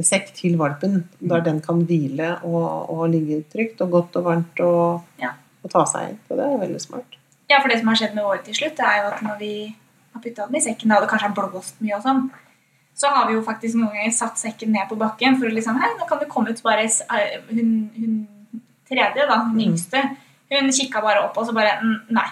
[0.03, 4.59] sekk til valpen, der den kan hvile og, og ligge trygt og godt og varmt
[4.59, 5.31] og, Ja.
[5.63, 6.19] og ta seg inn.
[6.27, 7.19] Så det er veldig smart.
[7.49, 9.37] Ja, for det som har skjedd med året til slutt, det er jo at når
[9.39, 9.53] vi
[10.13, 12.29] har putta den i sekken, da det kanskje har blåst mye og sånn,
[12.95, 15.79] så har vi jo faktisk noen ganger satt sekken ned på bakken for å liksom
[15.81, 18.27] Hei, nå kan du komme ut bare eh, Hun, hun
[18.87, 19.63] tredje, da, hun Mm.
[19.71, 20.03] yngste,
[20.51, 22.27] hun kikka bare opp og så bare "Mm, Nei.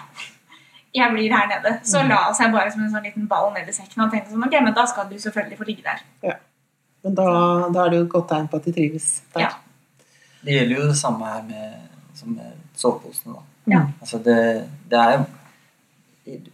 [0.94, 1.80] Jeg blir her nede.
[1.82, 2.08] Så Mm.
[2.10, 4.60] la seg bare som en sånn liten ball ned i sekken og tenkte sånn Ok,
[4.62, 6.36] men da skal du selvfølgelig få ligge der.
[7.02, 7.28] Men da,
[7.74, 9.40] da er det jo et godt tegn på at de trives der.
[9.46, 9.50] Ja.
[10.42, 11.74] Det gjelder jo det samme her med,
[12.18, 13.34] som med soveposene.
[13.34, 13.42] da.
[13.66, 13.72] Mm.
[13.72, 13.80] Ja.
[14.00, 14.38] Altså det,
[14.90, 15.24] det er jo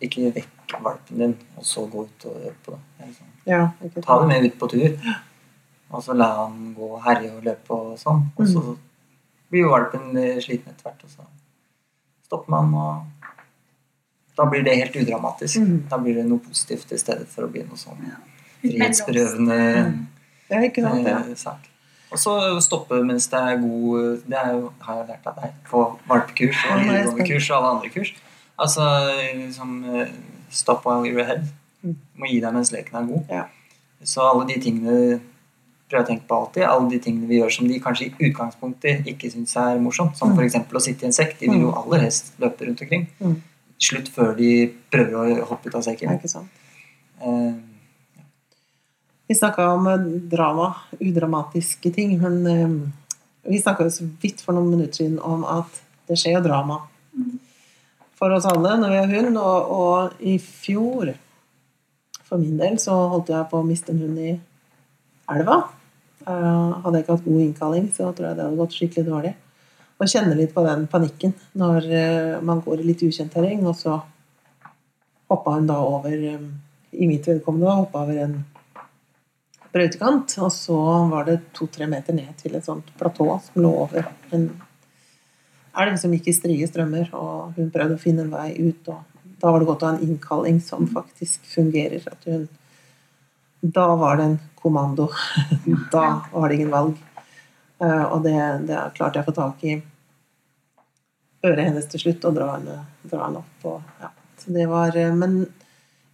[0.00, 3.06] Ikke vekk valpen din, og så gå ut og gjøre på det.
[3.06, 5.14] Liksom- Ja, ikke Ta det med ut på tur.
[5.90, 8.26] Og så la han gå og herje og løpe og sånn.
[8.36, 8.76] Og så
[9.50, 11.24] blir jo valpen sliten etter hvert, og så
[12.24, 13.06] stopper man, og
[14.36, 15.60] da blir det helt udramatisk.
[15.60, 15.88] Mm.
[15.88, 17.96] Da blir det noe positivt i stedet for å bli noe sånn
[18.60, 20.08] frihetsberøvende frihetsberøvende
[20.50, 21.06] Ja, ikke sant?
[21.06, 21.18] Ja.
[21.18, 21.68] eh, sak.
[22.10, 22.32] Og så
[22.64, 26.62] stoppe mens det er god Det er jo, har jeg lært av deg på valpekurs
[26.72, 28.12] og kurs og alle andre kurs.
[28.58, 28.86] Altså
[29.36, 30.08] liksom eh,
[30.50, 31.44] Stop while you're ahead.
[31.84, 31.92] Mm.
[31.94, 33.26] Du må gi deg mens leken er god.
[33.28, 33.42] Ja.
[34.02, 35.20] Så alle de tingene
[35.90, 36.62] prøver å tenke på alltid.
[36.64, 40.16] Alle de tingene vi gjør som de kanskje i utgangspunktet ikke syns er morsomt.
[40.16, 40.38] Som Mm.
[40.40, 40.54] f.eks.
[40.72, 41.38] å sitte i en sekk.
[41.38, 41.78] De vil jo Mm.
[41.84, 43.06] aller helst løpe rundt omkring.
[43.20, 43.36] Mm.
[43.78, 46.16] Slutt før de prøver å hoppe ut av Ja, sekken.
[46.18, 46.48] ikke sant?
[47.20, 47.52] Eh,
[49.28, 54.56] Vi snakka om eh, drama, udramatiske ting, men eh, vi snakka jo så vidt for
[54.56, 56.78] noen minutter siden om at det skjer jo drama
[58.16, 59.36] for oss alle når vi har hund.
[59.36, 61.12] Og, og i fjor,
[62.24, 64.32] for min del, så holdt jeg på å miste en hund i
[65.36, 65.60] elva.
[66.24, 69.36] Eh, hadde jeg ikke hatt god innkalling, så tror jeg det hadde gått skikkelig dårlig.
[69.98, 71.92] Og kjenner litt på den panikken når
[72.46, 73.98] man går i litt ukjent terreng, og så
[75.28, 78.36] hoppa hun da over I mitt vedkommende hoppa over en
[79.74, 80.78] brøytekant, og så
[81.10, 84.48] var det to-tre meter ned til et sånt platå som lå over en
[85.78, 89.18] elv som gikk i strie strømmer, og hun prøvde å finne en vei ut, og
[89.38, 92.02] da var det godt å ha en innkalling som faktisk fungerer.
[92.10, 92.48] At hun
[93.60, 95.08] Da var det en kommando.
[95.92, 96.98] da var det ingen valg.
[97.82, 98.36] Eh, og det,
[98.68, 99.72] det klarte jeg å få tak i
[101.46, 103.66] øret hennes til slutt og dra henne, dra henne opp.
[103.66, 104.12] Og, ja.
[104.38, 105.40] Så det var, eh, men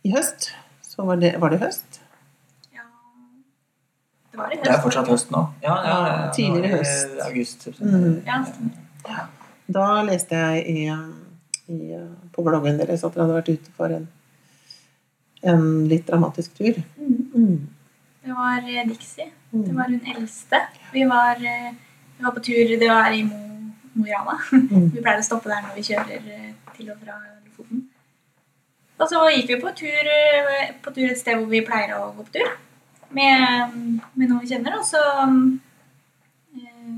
[0.04, 0.50] i høst
[0.84, 1.93] så var det, var det høst.
[4.34, 4.64] Det var i høst.
[4.66, 5.40] det er fortsatt høst nå.
[5.62, 6.30] Ja, ja, ja, ja.
[6.34, 7.20] Tidligere Nå er det høst.
[7.22, 7.66] August.
[7.78, 8.70] Mm.
[9.06, 9.20] Ja.
[9.76, 10.86] Da leste jeg i,
[11.70, 12.00] i,
[12.34, 14.08] på bloggen deres at dere hadde vært ute for en,
[15.52, 16.82] en litt dramatisk tur.
[16.98, 17.14] Mm.
[17.30, 17.54] Mm.
[18.24, 19.30] Det var eh, Dixie.
[19.52, 19.62] Mm.
[19.68, 20.62] Det var hun eldste.
[20.96, 21.70] Vi var, eh,
[22.18, 24.38] vi var på tur Det var i Mo, Mo i Rana.
[24.50, 24.90] Mm.
[24.96, 27.86] Vi pleier å stoppe der når vi kjører eh, til og fra Lofoten.
[28.98, 30.14] Og så gikk vi på tur,
[30.82, 32.56] på tur et sted hvor vi pleier å gå på tur.
[33.14, 33.74] Med,
[34.18, 34.78] med noen vi kjenner.
[34.80, 35.00] Og så
[36.58, 36.94] eh,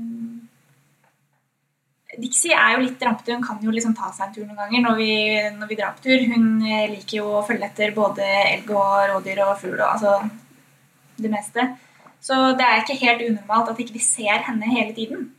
[2.17, 3.35] Dixie er jo litt rampete.
[3.37, 5.11] Hun kan jo liksom ta seg en tur noen ganger når vi,
[5.59, 6.27] når vi drar på tur.
[6.33, 10.17] Hun eh, liker jo å følge etter både elg og rådyr og fugl og altså
[11.21, 11.67] det meste.
[12.21, 15.29] Så det er ikke helt unormalt at ikke vi ser henne hele tiden.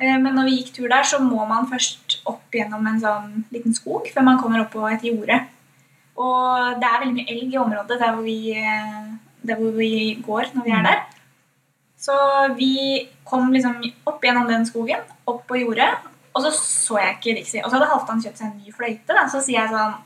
[0.00, 3.44] Eh, Men når vi gikk tur der, så må man først opp gjennom en sånn
[3.54, 5.42] liten skog før man kommer opp på et jorde.
[6.14, 8.54] Og det er veldig mye elg i området der hvor vi,
[9.44, 11.04] der hvor vi går når vi er der.
[12.04, 12.14] Så
[12.58, 12.74] vi
[13.24, 13.78] kom liksom
[14.08, 15.92] opp gjennom den skogen, opp på jordet,
[16.34, 17.62] og så så jeg ikke Dixie.
[17.62, 19.14] Og så hadde Halvdan kjøpt seg en ny fløyte.
[19.14, 19.24] Da.
[19.30, 20.02] Så sier jeg sånn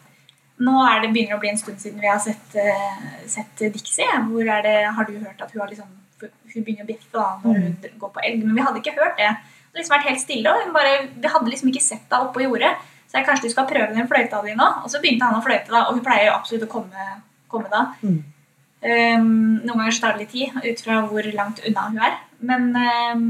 [0.58, 4.08] Nå er det begynner å bli en stund siden vi har sett, uh, sett Dixie.
[4.26, 7.60] Hvor er det, har du hørt at hun har liksom Hun begynner å bjeffe når
[7.62, 8.42] hun går på elg.
[8.42, 9.30] Men vi hadde ikke hørt det.
[9.38, 12.40] Det hadde liksom vært helt stille, og bare, vi hadde liksom ikke sett henne oppå
[12.40, 12.72] på jordet.
[13.08, 14.66] Så jeg kanskje du skal prøve den fløyta di nå.
[14.82, 17.06] Og så begynte han å fløyte, da, og hun pleier jo absolutt å komme,
[17.52, 17.84] komme da.
[18.02, 18.18] Mm.
[18.78, 22.18] Um, noen ganger så tar det litt tid, ut fra hvor langt unna hun er.
[22.50, 23.24] Men, um,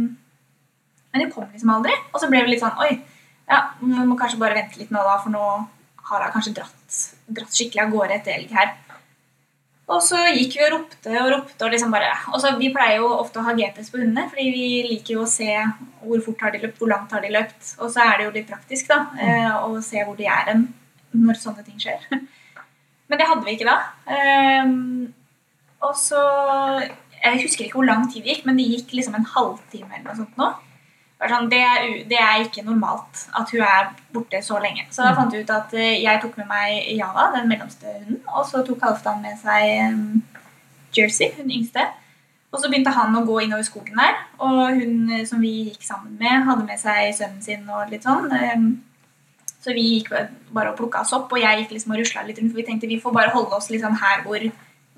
[1.13, 1.95] men hun kom liksom aldri.
[2.13, 2.91] Og så ble vi litt sånn Oi,
[3.49, 5.47] ja, vi må kanskje bare vente litt nå, da, for nå
[6.09, 7.01] har hun kanskje dratt,
[7.33, 8.77] dratt skikkelig av gårde etter elg her.
[9.89, 11.65] Og så gikk vi og ropte og ropte.
[11.65, 14.51] Og liksom bare, og så Vi pleier jo ofte å ha GPS på hundene, fordi
[14.53, 15.49] vi liker jo å se
[16.03, 17.73] hvor fort har de løpt, hvor langt har de løpt.
[17.81, 19.65] Og så er det jo litt praktisk da, mm.
[19.65, 20.67] å se hvor de er hen
[21.17, 22.05] når sånne ting skjer.
[23.09, 23.79] Men det hadde vi ikke da.
[24.13, 25.09] Ehm,
[25.85, 26.23] og så
[27.19, 30.07] Jeg husker ikke hvor lang tid det gikk, men det gikk liksom en halvtime eller
[30.07, 30.49] noe sånt nå.
[31.19, 34.85] Det, sånn, det, er, det er ikke normalt at hun er borte så lenge.
[34.95, 38.21] Så da fant jeg ut at eh, jeg tok med meg Java, den mellomste hunden,
[38.31, 40.05] og så tok Halvdan med seg em,
[40.95, 41.89] Jersey, hun yngste.
[42.55, 45.83] Og så begynte han å gå innover skogen der, og hun eh, som vi gikk
[45.89, 48.31] sammen med, hadde med seg sønnen sin og litt sånn.
[49.59, 50.15] så vi gikk
[50.55, 52.55] bare og plukka oss opp, og jeg gikk liksom og rusla litt rundt.
[52.55, 54.47] For vi tenkte vi får bare holde oss liksom her hvor,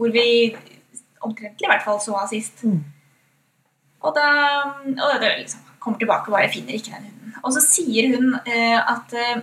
[0.00, 0.26] hvor vi
[1.20, 2.64] omtrentlig i hvert fall så han sist.
[2.64, 2.80] Mm.
[4.00, 4.28] Og da
[4.88, 7.34] og det liksom, kommer tilbake og bare finner ikke den hunden.
[7.44, 9.42] Og så sier hun eh, at eh,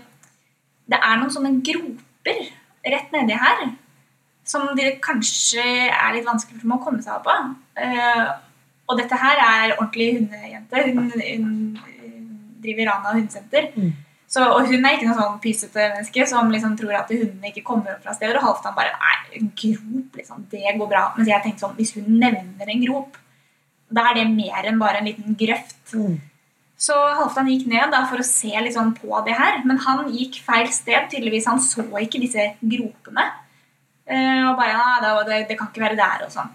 [0.90, 2.42] det er noen sånne groper
[2.88, 3.68] rett nedi her
[4.48, 7.50] som det kanskje er litt vanskelig for meg å komme seg opp av.
[7.84, 8.26] Eh,
[8.88, 10.84] og dette her er ordentlig hundejente.
[10.88, 11.48] Hun, hun
[12.64, 13.74] driver Rana hundesenter.
[13.76, 13.92] Mm.
[14.28, 17.64] Så, og hun er ikke noe sånn pysete menneske som liksom tror at hundene ikke
[17.68, 18.40] kommer opp fra steder.
[18.40, 20.44] Og Halvdan bare Nei, grop, liksom.
[20.52, 21.04] Det går bra.
[21.16, 23.16] Mens jeg tenkte sånn Hvis hun nevner en grop,
[23.88, 25.80] da er det mer enn bare en liten grøft.
[25.96, 26.18] Mm.
[26.78, 30.10] Så Halvdan gikk ned da for å se litt sånn på det her, men han
[30.14, 31.08] gikk feil sted.
[31.10, 31.48] tydeligvis.
[31.48, 33.26] Han så ikke disse gropene.
[34.08, 36.52] Eh, og bare ja, det, det, kan ikke være der og sånn.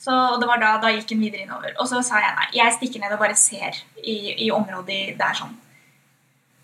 [0.00, 1.74] Så og det var da, da gikk hun videre innover.
[1.82, 5.36] Og så sa jeg nei, jeg stikker ned og bare ser i, i området der
[5.36, 5.52] sånn.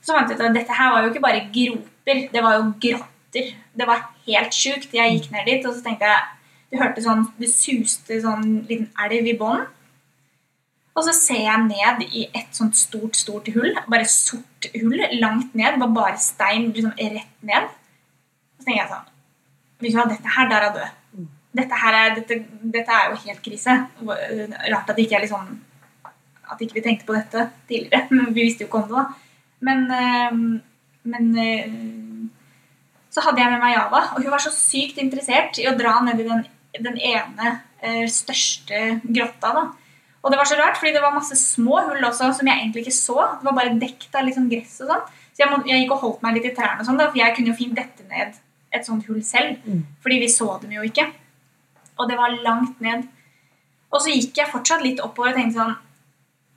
[0.07, 2.67] Så fant jeg ut at dette her var jo ikke bare groper, det var jo
[2.83, 3.49] grotter.
[3.77, 4.93] Det var helt sjukt.
[4.95, 6.33] Jeg gikk ned dit, og så tenkte jeg
[6.71, 9.67] Du hørte sånn Det suste sånn liten elv i bånn.
[10.97, 13.75] Og så ser jeg ned i et sånt stort, stort hull.
[13.91, 15.75] Bare sort hull langt ned.
[15.75, 17.69] Det var bare stein liksom rett ned.
[18.57, 19.13] Så tenker jeg sånn
[19.77, 21.27] Vet du hva, dette her, der er død.
[21.57, 22.39] Dette, her er, dette,
[22.73, 23.75] dette er jo helt krise.
[24.07, 25.51] Rart at ikke jeg liksom
[26.47, 28.07] At ikke vi tenkte på dette tidligere.
[28.15, 29.26] Men Vi visste jo ikke om det, da.
[29.65, 30.37] Men, eh,
[31.13, 31.71] men eh,
[33.11, 35.97] så hadde jeg med meg Java, og hun var så sykt interessert i å dra
[36.05, 36.45] ned i den,
[36.77, 39.53] den ene eh, største grotta.
[39.57, 39.67] da.
[40.27, 42.83] Og det var så rart, fordi det var masse små hull også som jeg egentlig
[42.85, 43.21] ikke så.
[43.39, 45.05] Det var bare dekt av liksom gress og sånn.
[45.31, 47.21] Så jeg, må, jeg, gikk og holdt meg litt i trærne, og sånn da, for
[47.21, 48.35] jeg kunne jo fint dette ned
[48.75, 49.63] et sånt hull selv.
[49.65, 49.85] Mm.
[50.03, 51.07] Fordi vi så dem jo ikke.
[51.97, 53.07] Og det var langt ned.
[53.93, 55.77] Og så gikk jeg fortsatt litt oppover og tenkte sånn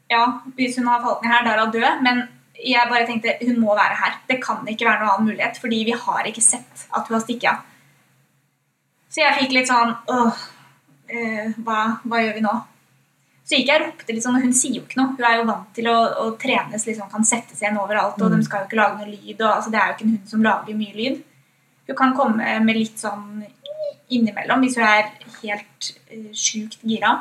[0.09, 0.23] Ja,
[0.57, 2.03] hvis hun har falt ned her, da er hun død.
[2.07, 2.23] Men
[2.65, 4.17] jeg bare tenkte hun må være her.
[4.29, 7.23] Det kan ikke være noen annen mulighet, fordi vi har ikke sett at hun har
[7.23, 7.65] stikket av.
[9.09, 10.41] Så jeg fikk litt sånn Åh,
[11.15, 12.57] øh, hva, hva gjør vi nå?
[13.49, 15.15] Så gikk jeg og ropte litt sånn, og hun sier jo ikke noe.
[15.17, 18.43] Hun er jo vant til å, å trenes, liksom, kan settes igjen overalt, og de
[18.45, 19.39] skal jo ikke lage noe lyd.
[19.39, 21.23] Og, altså, det er jo ikke en hund som lager mye lyd.
[21.89, 23.41] Hun kan komme med litt sånn
[24.13, 27.11] innimellom hvis hun er helt uh, sjukt gira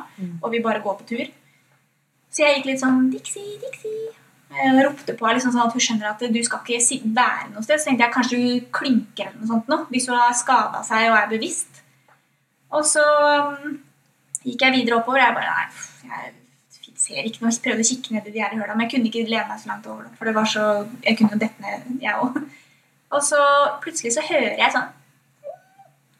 [0.43, 1.27] og vil bare gå på tur.
[2.29, 4.13] Så jeg gikk litt sånn Dixie, Dixie.
[4.49, 7.81] Jeg ropte på liksom sånn at hun skjønner at du skal ikke være noe sted.
[7.81, 11.11] Så tenkte jeg kanskje hun klinker eller noe sånt nå, hvis hun har skada seg
[11.11, 11.83] og er bevisst.
[12.73, 13.77] Og så um,
[14.45, 15.21] gikk jeg videre oppover.
[15.21, 16.33] Jeg bare nei,
[16.89, 17.53] jeg ser ikke noe.
[17.53, 19.61] Jeg prøvde å kikke ned i de her høla, men jeg kunne ikke lene meg
[19.61, 20.09] så langt over.
[20.17, 20.65] For det var så,
[21.05, 22.41] jeg kunne jo dette ned, jeg òg.
[23.09, 23.45] Og så
[23.85, 24.91] plutselig så hører jeg sånn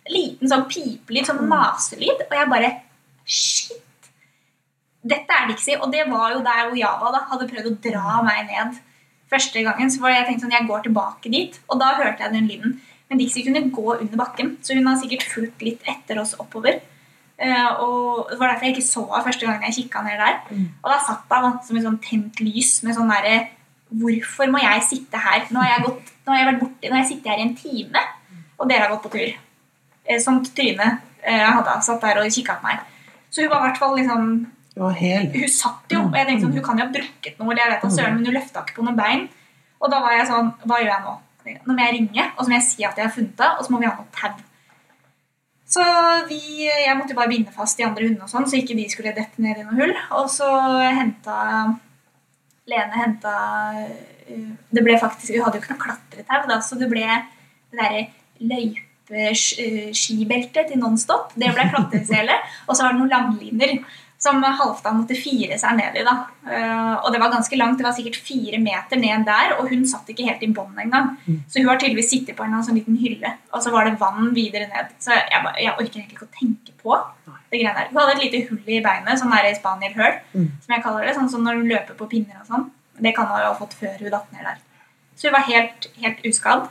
[0.09, 2.73] liten sånn pipelyd, sånn maselyd, og jeg bare
[3.29, 3.88] Shit!
[5.09, 5.79] Dette er Dixie.
[5.81, 8.79] Og det var jo der hvor Java da, hadde prøvd å dra meg ned
[9.31, 9.91] første gangen.
[9.93, 12.79] Så var jeg tenkte sånn, jeg går tilbake dit, og da hørte jeg den lyden.
[13.09, 16.81] Men Dixie kunne gå under bakken, så hun har sikkert fulgt litt etter oss oppover.
[17.39, 20.41] Eh, og Det var derfor jeg ikke så henne første gang jeg kikka ned der.
[20.83, 23.49] Og da satt hun som et sånn tent lys med sånn derre
[23.89, 25.47] Hvorfor må jeg sitte her?
[25.49, 27.45] Nå har jeg, gått, nå har jeg vært borte, nå har jeg sittet her i
[27.47, 28.03] en time,
[28.59, 29.31] og dere har gått på tur.
[30.05, 30.89] Eh, Sånt tryne
[31.23, 32.83] eh, hadde satt der og kikka på meg.
[33.33, 34.27] Så hun var i hvert fall liksom.
[35.35, 37.75] Hun satt jo, og jeg tenkte sånn, hun kan jo ha brukket noe, eller jeg
[37.75, 39.25] vet søren, men hun løfta ikke på noen bein.
[39.79, 41.17] Og da var jeg sånn Hva gjør jeg nå?
[41.65, 43.65] Nå må jeg ringe, og så må jeg si at jeg har funnet det, og
[43.65, 44.45] så må vi ha noe tau.
[45.69, 45.85] Så
[46.29, 49.13] vi, jeg måtte bare binde fast de andre hundene, og sånn, så ikke de skulle
[49.17, 49.95] dette ned i noe hull.
[50.17, 50.49] Og så
[50.97, 51.37] henta
[52.69, 53.33] Lene henta
[54.29, 58.03] Det ble faktisk Hun hadde jo ikke noe klatretau, da, så det ble det derre
[58.49, 61.27] løypeskibeltet til Nonstop.
[61.37, 62.37] Det ble klatresele.
[62.67, 63.71] Og så var det noen langliner
[64.19, 66.03] som Halvdan måtte fire seg ned i.
[66.03, 66.15] da.
[66.51, 67.79] Eh, og det var ganske langt.
[67.79, 71.13] Det var sikkert fire meter ned der, og hun satt ikke helt i bånn engang.
[71.49, 74.33] Så hun har tydeligvis sittet på en sånn liten hylle, og så var det vann
[74.35, 74.91] videre ned.
[74.99, 76.97] Så jeg, bare, jeg orker egentlig ikke å tenke på
[77.51, 77.89] det greiene der.
[77.93, 80.49] Hun hadde et lite hull i beinet, sånn der spanielhull, Mm.
[80.65, 81.15] som jeg kaller det.
[81.17, 82.67] Sånn som når hun løper på pinner og sånn.
[83.01, 84.59] Det kan hun jo ha fått før hun datt ned der.
[85.17, 86.67] Så hun var helt, helt uskadd.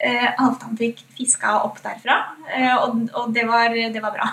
[0.00, 2.16] Eh, Halvdan fikk fiska opp derfra,
[2.50, 4.30] eh, og, og det, var, det var bra.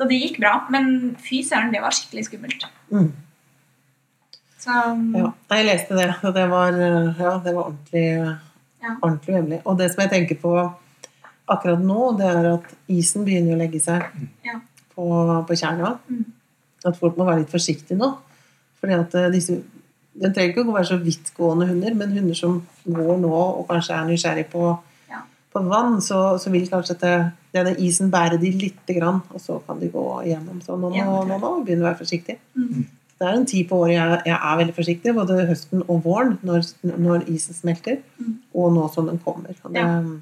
[0.00, 0.54] Så det gikk bra.
[0.72, 2.62] Men fy søren, det var skikkelig skummelt.
[2.90, 3.10] Mm.
[4.60, 4.70] Så
[5.16, 6.14] Ja, jeg leste det.
[6.24, 8.38] og Det var, eh, ja, det var ordentlig,
[8.82, 8.94] Ja.
[9.02, 9.60] ordentlig vemmelig.
[9.66, 10.72] Og det som jeg tenker på
[11.48, 14.02] akkurat nå, det er at isen begynner å legge seg
[14.44, 14.60] Ja.
[14.96, 15.98] på, på Tjerna.
[16.10, 16.24] Mm.
[16.86, 18.16] At folk må være litt forsiktige nå.
[18.80, 19.62] Fordi at eh, disse
[20.20, 23.94] Den trenger ikke å være så vidtgående hunder, men hunder som går nå og kanskje
[23.94, 24.78] er nysgjerrig på.
[25.52, 27.14] På vann, så, så vil kanskje det,
[27.52, 30.60] denne isen bære de lite grann, og så kan de gå igjennom.
[30.62, 31.24] Så nå må, Ja.
[31.24, 32.38] vi begynne å være forsiktig.
[32.56, 32.86] Mm.
[33.20, 36.38] Det er en tid på året jeg, jeg er veldig forsiktig, både høsten og våren,
[36.42, 36.64] når,
[36.96, 38.36] når isen smelter, Mm.
[38.54, 39.52] og nå som den kommer.
[39.52, 40.20] Det,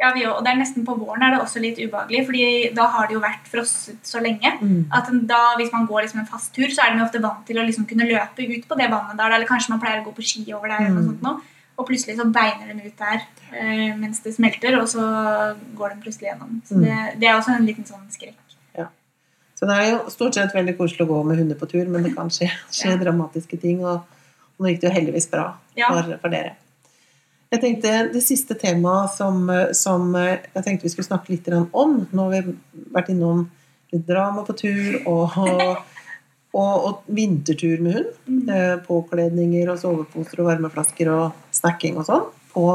[0.00, 2.86] Ja, vi, og det er nesten på våren er det også litt ubehagelig, fordi da
[2.88, 4.48] har det jo vært frosset så lenge.
[4.62, 7.44] mm, At da, Hvis man går liksom en fast tur, så er de ofte vant
[7.46, 9.30] til å liksom kunne løpe ut på det vannet der.
[9.34, 11.08] Eller kanskje man pleier å gå på ski over der, eller noe Mm.
[11.10, 11.40] sånt nå,
[11.80, 13.22] og plutselig så beiner de ut der
[13.56, 15.00] eh, mens det smelter, og så
[15.78, 16.60] går de plutselig gjennom.
[16.68, 16.84] Så Mm.
[16.84, 18.36] det, det er også en liten sånn skrekk.
[19.60, 22.00] Så det er jo stort sett veldig koselig å gå med hunder på tur, men
[22.06, 22.96] det kan skje, skje Ja.
[22.96, 23.82] dramatiske ting.
[23.84, 23.98] Og,
[24.56, 25.42] og nå gikk det jo heldigvis bra
[25.76, 25.90] Ja.
[25.92, 26.54] for, for dere.
[27.52, 32.30] Jeg tenkte Det siste temaet som, som jeg tenkte vi skulle snakke litt om Nå
[32.30, 32.54] har vi
[32.94, 33.50] vært innom
[33.92, 35.36] litt drama på tur og,
[36.54, 38.10] og, og vintertur med hund.
[38.30, 38.48] Mm.
[38.48, 42.28] Eh, Påkledninger og soveposer og varmeflasker og snacking og sånn.
[42.54, 42.66] På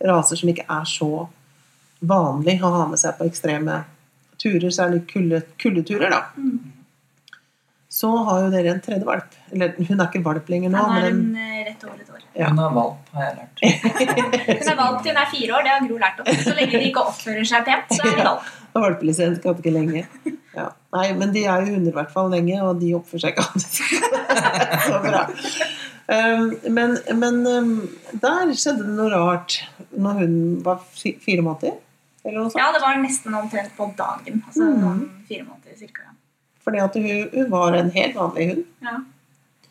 [0.00, 1.26] raser som ikke er så
[2.00, 3.82] vanlig å ha med seg på ekstreme
[4.40, 6.08] turer, særlig kulde, kuldeturer.
[6.10, 6.22] da.
[6.36, 6.76] Mm.
[7.90, 9.34] så har jo dere en tredje valp.
[9.52, 12.10] Eller hun er ikke valp lenger nå, Han er men en eh, rett over et
[12.14, 12.22] år.
[12.38, 12.48] Ja.
[12.48, 13.64] Hun er valp, har jeg lært.
[14.60, 16.44] Hun er valp til hun er fire år, det har Gro lært oss.
[16.46, 18.46] Så lenge de ikke oppfører seg pent, så er de valp.
[18.78, 20.04] valpelisens kan ikke lenge.
[20.54, 20.68] Ja.
[20.94, 23.46] Nei, men de er jo hunder i hvert fall lenge, og de oppfører seg ikke
[23.50, 23.68] alltid
[24.86, 25.24] så bra.
[26.10, 27.68] Um, men men um,
[28.18, 29.60] der skjedde det noe rart
[29.94, 30.32] når hun
[30.66, 31.76] var fire måneder.
[32.24, 34.42] Ja, det var nesten omtrent på dagen.
[34.46, 35.04] Altså Mm.
[35.28, 36.02] fire måneder cirka.
[36.64, 38.64] Fordi at hun, hun var en helt vanlig hund.
[38.82, 38.96] Ja.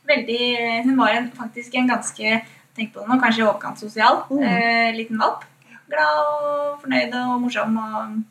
[0.07, 2.41] Veldig, hun var en, faktisk en ganske
[2.75, 4.43] tenk på det nå, kanskje i overkant sosial Mm.
[4.43, 5.43] eh, liten valp.
[5.89, 7.77] Glad og fornøyd og morsom.
[7.77, 8.23] og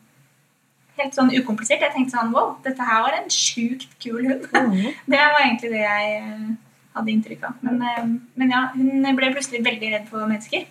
[0.97, 1.79] Helt sånn ukomplisert.
[1.79, 4.49] Jeg tenkte sånn Wow, dette her var en sjukt kul hund.
[4.51, 4.93] Mm.
[5.13, 6.49] Det var egentlig det jeg eh,
[6.97, 7.61] hadde inntrykk av.
[7.65, 8.09] Men, eh,
[8.39, 10.65] men ja, hun ble plutselig veldig redd for mennesker.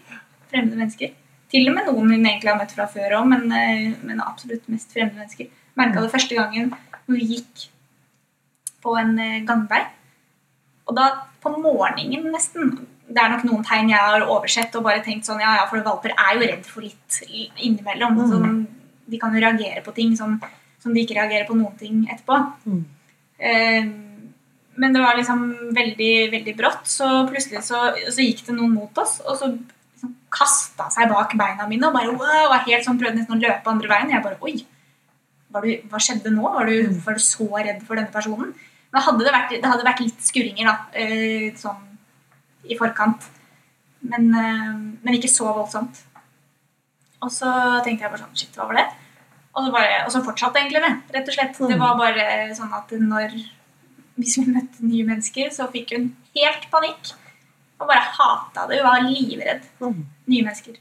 [0.51, 1.15] Fremmede mennesker.
[1.49, 4.69] Til og med noen hun egentlig har møtt fra før òg, men, eh, men absolutt
[4.69, 5.49] mest fremmede mennesker.
[5.79, 6.73] Merka det første gangen
[7.07, 7.69] hun gikk
[8.85, 9.85] på en eh, gangvei.
[10.89, 11.09] Og da
[11.41, 15.41] på morgenen nesten Det er nok noen tegn jeg har oversett og bare tenkt sånn
[15.41, 17.23] Ja, ja, for valper er jo redd for litt
[17.57, 18.19] innimellom.
[18.19, 18.29] Mm.
[18.29, 18.67] Sånn,
[19.09, 20.35] de kan jo reagere på ting som,
[20.79, 22.37] som de ikke reagerer på noen ting etterpå.
[22.67, 22.83] Mm.
[23.39, 23.89] Eh,
[24.79, 25.41] men det var liksom
[25.77, 27.81] veldig, veldig brått, så plutselig så,
[28.15, 31.95] så gikk det noen mot oss, og så liksom kasta seg bak beina mine og
[31.97, 34.13] bare wow, var helt sånn, prøvde nesten å løpe andre veien.
[34.15, 34.55] Jeg bare Oi,
[35.51, 36.45] var du, hva skjedde nå?
[36.55, 36.77] Var du,
[37.07, 38.53] var du så redd for denne personen?
[38.93, 41.83] Men hadde det, vært, det hadde vært litt skurringer da, eh, sånn
[42.69, 43.27] i forkant.
[44.09, 46.05] Men, eh, men ikke så voldsomt.
[47.25, 47.51] Og så
[47.85, 48.87] tenkte jeg bare sånn Shit, hva var det?
[49.57, 51.57] Og så, bare, og så fortsatte egentlig det, rett og slett.
[51.59, 51.81] Det Mm.
[51.83, 53.33] var bare sånn at når
[54.19, 57.13] Hvis vi møtte nye mennesker, så fikk hun helt panikk.
[57.81, 58.81] Og bare hata det.
[58.81, 60.07] Hun var livredd Mhm.
[60.27, 60.75] nye mennesker.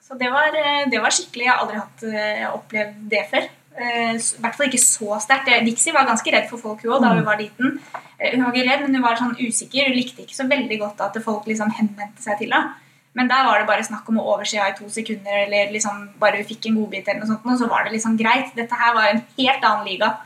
[0.00, 1.44] Så det var, eh, det var skikkelig.
[1.44, 3.48] Jeg har aldri hatt, eh, opplevd det før.
[3.76, 5.48] Eh, I hvert fall ikke så sterkt.
[5.48, 7.80] Eh, Dixie var ganske redd for folk, hun òg, da hun var liten.
[8.20, 9.88] Eh, Hun var ikke redd, men hun var sånn usikker.
[9.88, 12.74] Hun likte ikke så veldig godt at folk liksom henvendte seg til henne.
[13.14, 16.10] Men der var det bare snakk om å overse henne i to sekunder, eller liksom
[16.18, 18.54] bare hun fikk en godbit, eller noe sånt, og så var det liksom greit.
[18.54, 20.18] Dette her var en helt annen liga.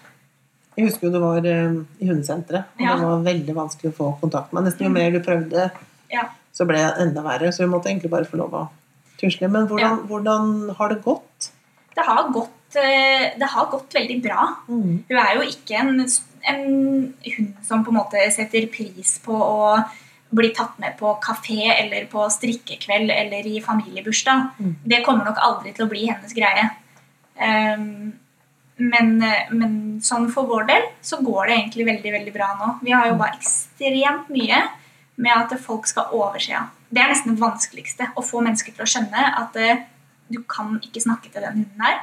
[0.78, 2.94] Jeg husker jo det var eh, i hundesenteret, og Ja.
[2.96, 4.68] det var veldig vanskelig å få kontakt med.
[4.68, 5.70] Nesten jo mer du prøvde,
[6.14, 6.28] Ja.
[6.54, 7.50] så ble det enda verre.
[7.52, 8.68] Så vi måtte egentlig bare få lov å
[9.18, 9.50] tusle.
[9.50, 11.50] Men hvordan, hvordan har det gått?
[11.96, 14.46] Det har gått, eh, det har gått veldig bra.
[14.68, 15.02] Mm.
[15.08, 16.06] Hun er jo ikke en,
[16.46, 19.84] en hund som på en måte setter pris på å
[20.30, 24.50] bli tatt med på kafé eller på strikkekveld eller i familiebursdag.
[24.60, 24.76] Mm.
[24.84, 26.70] Det kommer nok aldri til å bli hennes greie.
[27.40, 28.12] Ehm,
[28.78, 29.16] men,
[29.50, 29.72] men
[30.04, 32.68] sånn for vår del så går det egentlig veldig veldig bra nå.
[32.86, 34.60] Vi har jobba ekstremt mye
[35.18, 36.60] med at folk skal overse.
[36.88, 38.06] Det er nesten det vanskeligste.
[38.14, 39.82] Å få mennesker til å skjønne at uh,
[40.30, 42.00] du kan ikke snakke til den hunden her.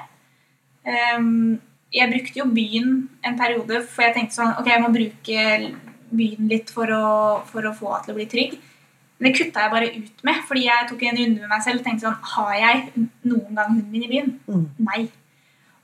[1.16, 1.58] Um,
[1.96, 2.96] jeg brukte jo byen
[3.26, 5.46] en periode, for jeg tenkte sånn Ok, jeg må bruke
[6.16, 7.06] byen litt for å,
[7.48, 8.58] for å få henne til å bli trygg.
[9.16, 11.80] Men det kutta jeg bare ut med, fordi jeg tok en runde med meg selv
[11.80, 14.34] og tenkte sånn Har jeg noen gang hunden min i byen?
[14.50, 14.66] Mm.
[14.90, 15.06] Nei.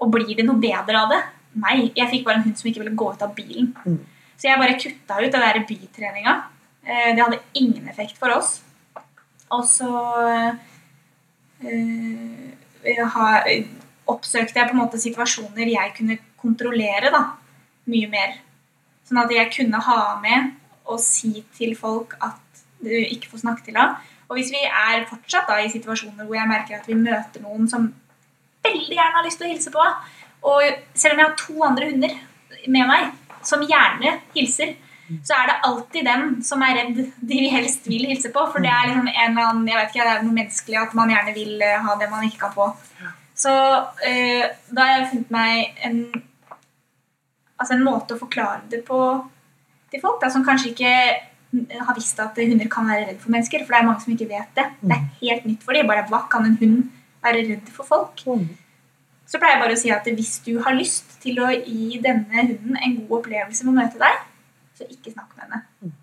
[0.02, 1.22] Og blir det noe bedre av det?
[1.62, 1.92] Nei.
[1.98, 3.72] Jeg fikk bare en hund som ikke ville gå ut av bilen.
[3.86, 4.00] Mm.
[4.40, 6.36] Så jeg bare kutta ut den der bytreninga.
[6.84, 8.62] Eh, Det hadde ingen effekt for oss.
[9.52, 9.92] Og så
[11.62, 12.08] øh,
[14.08, 17.22] oppsøkte jeg på en måte situasjoner jeg kunne kontrollere da,
[17.92, 18.40] mye mer.
[19.06, 20.56] Sånn at jeg kunne ha med
[20.90, 22.40] og si til folk at
[22.82, 24.00] du ikke får snakke til henne.
[24.32, 27.68] Og hvis vi er fortsatt da i situasjoner hvor jeg merker at vi møter noen
[27.70, 27.90] som
[28.66, 29.88] veldig gjerne har lyst til å hilse på,
[30.52, 30.64] og
[30.98, 32.16] selv om jeg har to andre hunder
[32.68, 33.12] med meg
[33.46, 34.76] som gjerne hilser,
[35.26, 37.00] så er det alltid den som er redd
[37.32, 38.46] de helst vil hilse på.
[38.54, 40.94] For det er liksom en eller annen, jeg vet ikke, det er noe menneskelig at
[40.98, 42.70] man gjerne vil eh, ha det man ikke kan få.
[43.42, 43.52] Så
[44.08, 46.00] eh, da har jeg funnet meg en,
[47.58, 49.02] altså en måte å forklare det på
[49.92, 50.92] til folk da, som kanskje ikke
[51.84, 53.66] har visst at hunder kan være redd for mennesker.
[53.66, 54.68] For det er mange som ikke vet det.
[54.80, 55.90] Det er helt nytt for dem.
[55.90, 56.78] Bare hva kan en hund
[57.24, 58.24] være redd for folk?
[58.26, 58.50] Mm.
[59.32, 62.44] Så pleier jeg bare å si at hvis du har lyst til å gi denne
[62.50, 64.26] hunden en god opplevelse med å møte deg,
[64.76, 65.94] så ikke snakk med henne.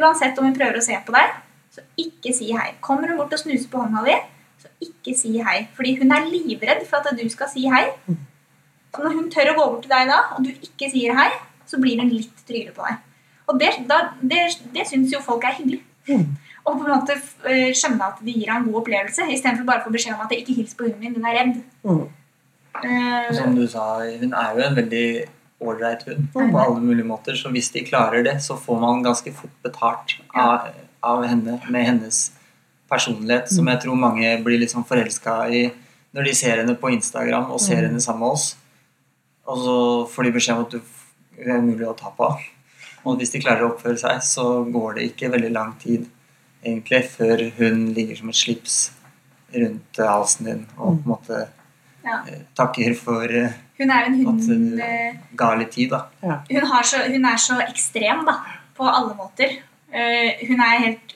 [0.00, 1.36] Uansett om hun prøver å se på deg,
[1.70, 2.72] så ikke si hei.
[2.82, 4.16] Kommer hun bort og snuser på hånda di,
[4.62, 5.60] så ikke si hei.
[5.76, 7.84] Fordi hun er livredd for at du skal si hei.
[8.90, 11.30] Så når hun tør å gå bort til deg da, og du ikke sier hei,
[11.70, 12.98] så blir hun litt tryggere på deg.
[13.50, 14.42] Og det, da, det,
[14.74, 15.82] det syns jo folk er hyggelig.
[16.10, 16.39] Mhm.
[16.66, 17.16] Og på en måte
[17.48, 20.24] eh, skjønne at det gir ham en god opplevelse, istedenfor bare å få beskjed om
[20.26, 21.62] at 'ikke hils på hunden min, den er redd'.
[21.84, 22.08] Mm.
[22.80, 25.28] Uh, som du sa, hun er jo en veldig
[25.60, 26.54] ålreit hund på Mm.
[26.56, 27.32] alle mulige måter.
[27.36, 30.68] Så hvis de klarer det, så får man ganske fort betalt av,
[31.02, 32.30] av henne med hennes
[32.90, 35.72] personlighet, som jeg tror mange blir litt sånn forelska i
[36.14, 37.88] når de ser henne på Instagram og ser Mm.
[37.88, 38.56] henne sammen med oss.
[39.46, 40.80] Og så får de beskjed om at du
[41.46, 42.36] mulig å ta på.
[43.06, 46.06] Og hvis de klarer å oppføre seg, så går det ikke veldig lang tid
[46.64, 48.76] egentlig før hun ligger som et slips
[49.54, 51.40] rundt halsen din og på en måte
[52.04, 52.22] Ja.
[52.28, 56.06] eh, takker for eh, Hun er en at hund du eh, ga litt tid, da.
[56.48, 58.38] hun, har så, hun er så ekstrem da,
[58.76, 59.58] på alle måter.
[59.92, 61.14] Eh, hun, er helt,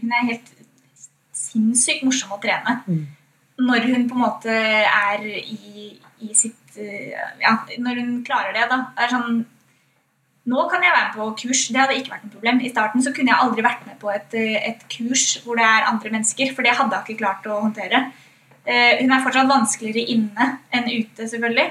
[0.00, 0.50] hun er helt
[1.32, 2.80] sinnssykt morsom å trene.
[2.86, 3.06] Mm.
[3.60, 5.90] Når hun på en måte er i,
[6.24, 6.56] i sitt
[7.40, 8.76] Ja, når hun klarer det, da.
[8.96, 9.40] Det er sånn
[10.50, 11.66] Nå kan jeg være på kurs.
[11.70, 12.62] Det hadde ikke vært noe problem.
[12.64, 15.66] I starten så kunne jeg aldri vært med på et, eh, et kurs hvor det
[15.66, 18.02] er andre mennesker, for det hadde jeg ikke klart å håndtere.
[18.64, 21.70] Eh, hun er fortsatt vanskeligere inne enn ute, selvfølgelig.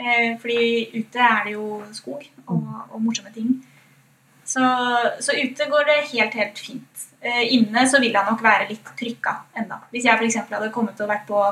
[0.00, 0.60] Eh, fordi
[0.94, 3.58] ute er det jo skog og, og morsomme ting.
[4.50, 4.62] Så,
[5.22, 7.08] så ute går det helt, helt fint.
[7.20, 9.82] Eh, inne så vil jeg nok være litt trykka enda.
[9.92, 10.38] Hvis jeg f.eks.
[10.50, 11.42] hadde kommet og vært på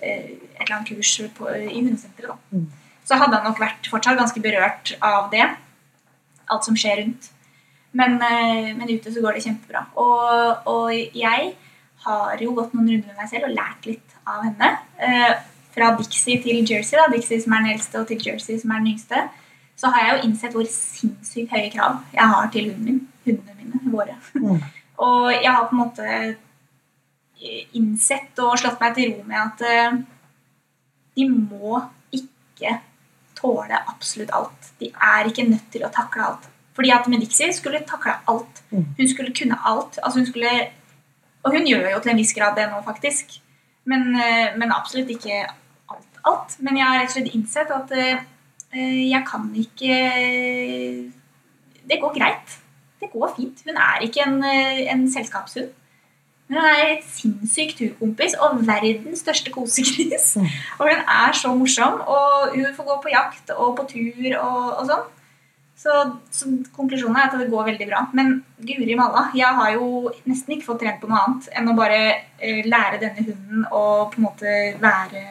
[0.00, 2.38] eh, et eller annet kurs på, i hundesenteret, da.
[2.56, 2.70] Mm.
[3.06, 5.44] så hadde han nok vært fortsatt ganske berørt av det.
[6.52, 7.30] Alt som skjer rundt.
[7.92, 9.86] Men, eh, men ute så går det kjempebra.
[10.00, 11.52] Og, og jeg
[12.06, 14.70] har jo gått noen runder med meg selv og lært litt av henne.
[15.02, 15.32] Eh,
[15.72, 18.82] fra Dixie til Jersey, da, Dixie som er den eldste, og til Jersey som er
[18.82, 19.22] den yngste,
[19.80, 23.02] så har jeg jo innsett hvor sinnssykt høye krav jeg har til hunden min.
[23.22, 24.16] Hundene mine, våre.
[24.34, 24.62] Mm.
[25.06, 26.06] og jeg har på en måte
[27.78, 30.00] innsett og slått meg til ro med at eh,
[31.16, 31.80] de må
[32.14, 32.76] ikke
[33.42, 34.72] tåle absolutt alt.
[34.80, 36.48] De er ikke nødt til å takle alt.
[36.76, 38.62] Fordi at Medixi skulle takle alt.
[38.70, 38.86] Mm.
[38.98, 39.98] Hun skulle kunne alt.
[40.02, 40.52] Altså hun skulle,
[41.42, 43.40] og hun gjør jo til en viss grad det nå, faktisk.
[43.84, 45.42] Men, eh, men absolutt ikke
[45.90, 46.56] alt, alt.
[46.60, 48.24] Men jeg har rett og slett innsett at eh,
[49.10, 49.96] jeg kan ikke
[51.82, 52.58] Det går greit.
[53.02, 53.62] Det går fint.
[53.66, 55.72] Hun er ikke en, eh, en selskapshund.
[56.52, 60.34] Hun er et sinnssykt turkompis og verdens største kosegris.
[60.36, 60.50] Mm.
[60.76, 64.58] Og hun er så morsom, og hun får gå på jakt og på tur og,
[64.82, 65.06] og sånn.
[65.82, 65.94] Så,
[66.30, 68.02] så konklusjonen er at det går veldig bra.
[68.14, 71.78] Men guri malla, jeg har jo nesten ikke fått trent på noe annet enn å
[71.78, 73.82] bare eh, lære denne hunden å
[74.12, 75.24] på en måte være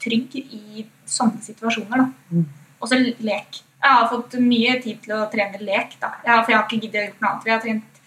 [0.00, 2.06] trygg i sånne situasjoner.
[2.06, 2.08] da.
[2.30, 2.46] Mm.
[2.78, 3.64] Og så lek.
[3.82, 6.14] Jeg har fått mye tid til å trene lek, da.
[6.22, 7.44] Jeg har, for jeg har ikke giddet å gjøre noe annet.
[7.44, 7.97] Vi har trent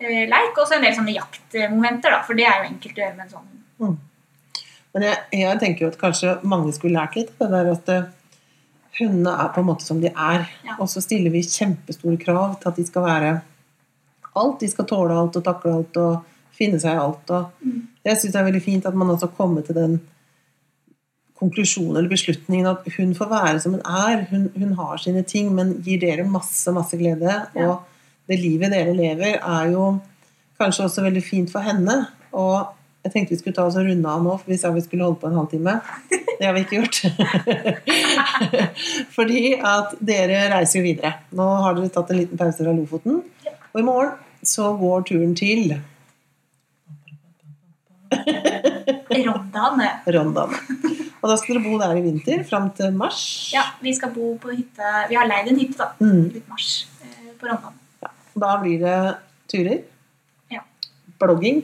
[0.00, 2.22] eh, leik og så en del sånne jaktmomenter, da.
[2.26, 3.98] For det er jo enkelt å gjøre med en sånn hund.
[4.94, 8.08] Men jeg, jeg tenker jo at kanskje mange skulle lært litt det der at eh,
[8.98, 10.48] hundene er på en måte som de er.
[10.66, 10.74] Ja.
[10.82, 13.34] Og så stiller vi kjempestore krav til at de skal være
[14.34, 14.60] alt.
[14.60, 16.26] De skal tåle alt og takle alt og
[16.58, 17.30] finne seg i alt.
[17.30, 17.86] Og Mm.
[18.04, 20.00] jeg syns det er veldig fint at man også kommer til den
[21.40, 24.26] konklusjonen eller beslutningen at hun får være som hun er.
[24.30, 27.30] Hun, hun har sine ting, men gir dere masse, masse glede.
[27.54, 27.68] Ja.
[27.70, 27.86] Og
[28.30, 29.96] det livet dere lever, er jo
[30.60, 31.96] kanskje også veldig fint for henne.
[32.36, 32.70] Og
[33.04, 35.06] jeg tenkte vi skulle ta oss og runde av nå, for vi sa vi skulle
[35.06, 35.78] holde på en halvtime.
[36.10, 36.98] Det har vi ikke gjort.
[39.16, 41.14] Fordi at dere reiser jo videre.
[41.36, 43.22] Nå har dere tatt en liten pause fra Lofoten.
[43.70, 44.14] Og i morgen
[44.46, 45.74] så går turen til
[49.10, 49.90] Rondane.
[50.16, 50.62] Rondane.
[51.20, 53.20] Og da skal dere bo der i vinter fram til mars.
[53.52, 55.92] Ja, vi skal bo på hytte Vi har leid en hytte, da.
[56.00, 56.30] Mm.
[56.36, 56.72] Litt mars
[57.04, 57.76] eh, på Rondane.
[58.34, 58.98] Da blir det
[59.50, 59.82] turer.
[60.50, 60.62] Ja.
[61.18, 61.62] Blogging.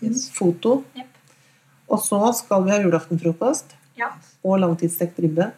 [0.00, 0.28] Yes.
[0.34, 0.82] Foto.
[0.96, 1.06] Yep.
[1.90, 3.76] Og så skal vi ha julaftenfrokost.
[3.98, 4.12] Ja.
[4.46, 5.50] Og langtidsstekt ribbe.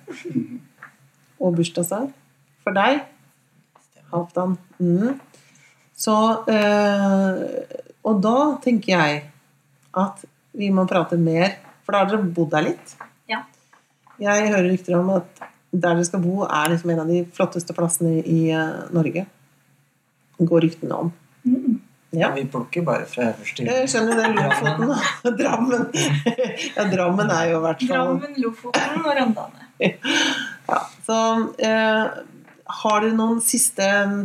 [1.43, 2.11] Og bursdagssang.
[2.63, 3.05] For deg.
[4.13, 4.57] Halvdan.
[4.79, 5.21] Mm.
[5.97, 6.15] Så
[6.49, 7.43] øh,
[8.03, 9.23] Og da tenker jeg
[9.93, 12.95] at vi må prate mer, for da har dere bodd der litt.
[13.31, 13.43] Ja.
[14.21, 15.43] Jeg hører rykter om at
[15.73, 19.25] der dere skal bo, er liksom en av de flotteste plassene i uh, Norge.
[20.49, 21.13] Går ryktene om.
[21.45, 21.81] Mm.
[22.13, 22.29] Ja.
[22.37, 23.89] Vi plukker bare fra øverste Jeg hylle.
[23.89, 24.27] skjønner det.
[24.37, 24.91] Lofoten
[25.31, 25.87] og Drammen.
[26.77, 29.67] Ja, Drammen er jo i hvert fall Drammen, Lofoten og Rondane.
[30.73, 31.17] Ja, så
[31.59, 32.11] eh,
[32.83, 34.21] har dere noen siste mm,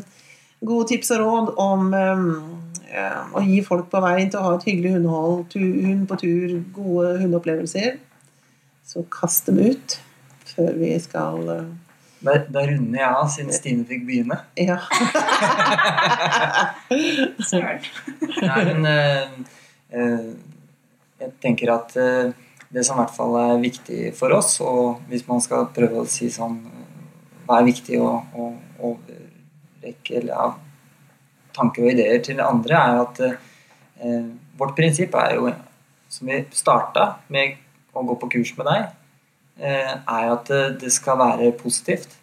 [0.68, 4.68] gode tips og råd om eh, å gi folk på veien til å ha et
[4.68, 7.98] hyggelig hundehold, tu, hund på tur, gode hundeopplevelser,
[8.88, 9.98] så kast dem ut
[10.54, 11.68] før vi skal eh,
[12.18, 14.40] Da, da runder jeg av, siden Stine fikk begynne.
[14.58, 14.80] Ja.
[17.50, 17.80] Søren.
[18.42, 19.26] Nei, men uh,
[19.94, 20.30] uh,
[21.22, 22.34] jeg tenker at uh,
[22.74, 26.10] det som i hvert fall er viktig for oss, og hvis man skal prøve å
[26.10, 26.58] si sånn
[27.48, 28.50] Hva er viktig å, å
[28.90, 30.52] overrekke eller av
[31.56, 34.26] tanker og ideer til andre, er at eh,
[34.60, 35.44] vårt prinsipp er jo,
[36.12, 37.04] som vi starta
[37.34, 37.48] med
[37.96, 38.82] å gå på kurs med deg,
[39.60, 42.16] er at det, det skal være positivt.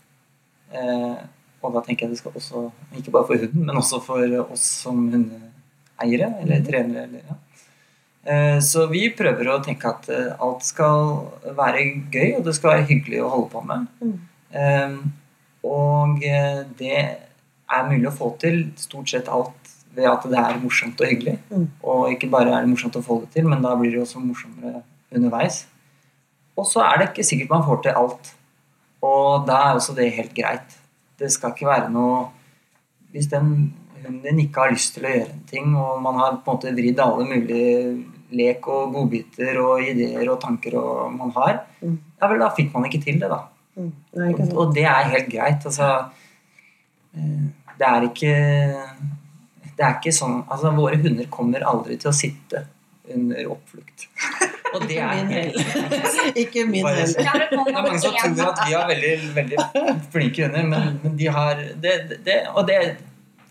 [0.75, 1.17] Eh,
[1.65, 4.21] og da tenker jeg det skal også, ikke bare for hunden, men også for
[4.53, 6.67] oss som hundeeiere eller Mhm.
[6.67, 7.03] trenere.
[7.09, 7.35] Eller, ja.
[8.27, 12.71] Eh, Så vi prøver å tenke at eh, alt skal være gøy, og det skal
[12.75, 13.87] være hyggelig å holde på med.
[14.03, 14.19] Mm.
[14.53, 14.97] Eh,
[15.65, 16.97] Og eh, det
[17.73, 19.53] er mulig å få til stort sett alt
[19.95, 21.39] ved at det er morsomt og hyggelig.
[21.51, 21.69] Mm.
[21.83, 24.21] Og ikke bare er det morsomt å få det til, men da blir det også
[24.21, 24.83] morsommere
[25.15, 25.65] underveis.
[26.57, 28.33] Og så er det ikke sikkert man får til alt.
[29.05, 30.77] Og da er også det helt greit.
[31.19, 32.29] Det skal ikke være noe
[33.15, 33.51] Hvis den
[34.03, 36.57] hunden din ikke har lyst til å gjøre en ting, og man har på en
[36.57, 41.99] måte vridd alle mulige lek og godbiter og ideer og tanker og man har, Mm.
[42.21, 43.39] ja vel, da fikk man ikke til det, da.
[43.77, 43.93] Mm.
[44.17, 45.65] Nei, Og, og det er helt greit.
[45.67, 45.89] Altså
[47.15, 47.47] eh,
[47.79, 48.35] Det er ikke
[49.77, 52.65] Det er ikke sånn Altså, våre hunder kommer aldri til å sitte
[53.13, 54.07] under oppflukt.
[54.75, 55.51] Og det er.
[56.41, 57.13] Ikke min heller.
[57.15, 59.59] Det er mange som tror at vi har veldig, veldig
[60.15, 62.79] flinke hunder, men, men de har det, det- det, Og det,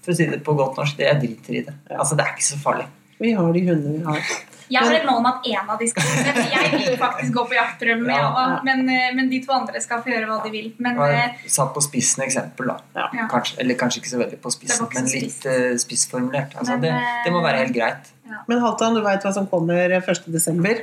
[0.03, 1.75] for å si det på godt norsk, det er driter i det.
[1.93, 2.89] Altså, det er ikke så farlig.
[3.21, 4.33] Vi har de hundene vi har.
[4.73, 6.31] Jeg har et mål om at én av de skal sitte.
[6.33, 6.43] det.
[6.49, 8.59] Jeg vil faktisk gå på jaktprøve med Ja.
[8.65, 10.71] Men, eh, men de to andre skal få gjøre hva de vil.
[10.81, 12.77] Men eh, satt på spissen eksempel, da.
[12.95, 13.27] Ja.
[13.31, 16.55] Kanskje, eller kanskje ikke så veldig på spissen, men litt eh, spissformulert.
[16.57, 16.93] Altså, Men, det,
[17.27, 18.09] det må være helt greit.
[18.47, 20.31] Men Halvdan, du veit hva som kommer 1.
[20.31, 20.75] desember?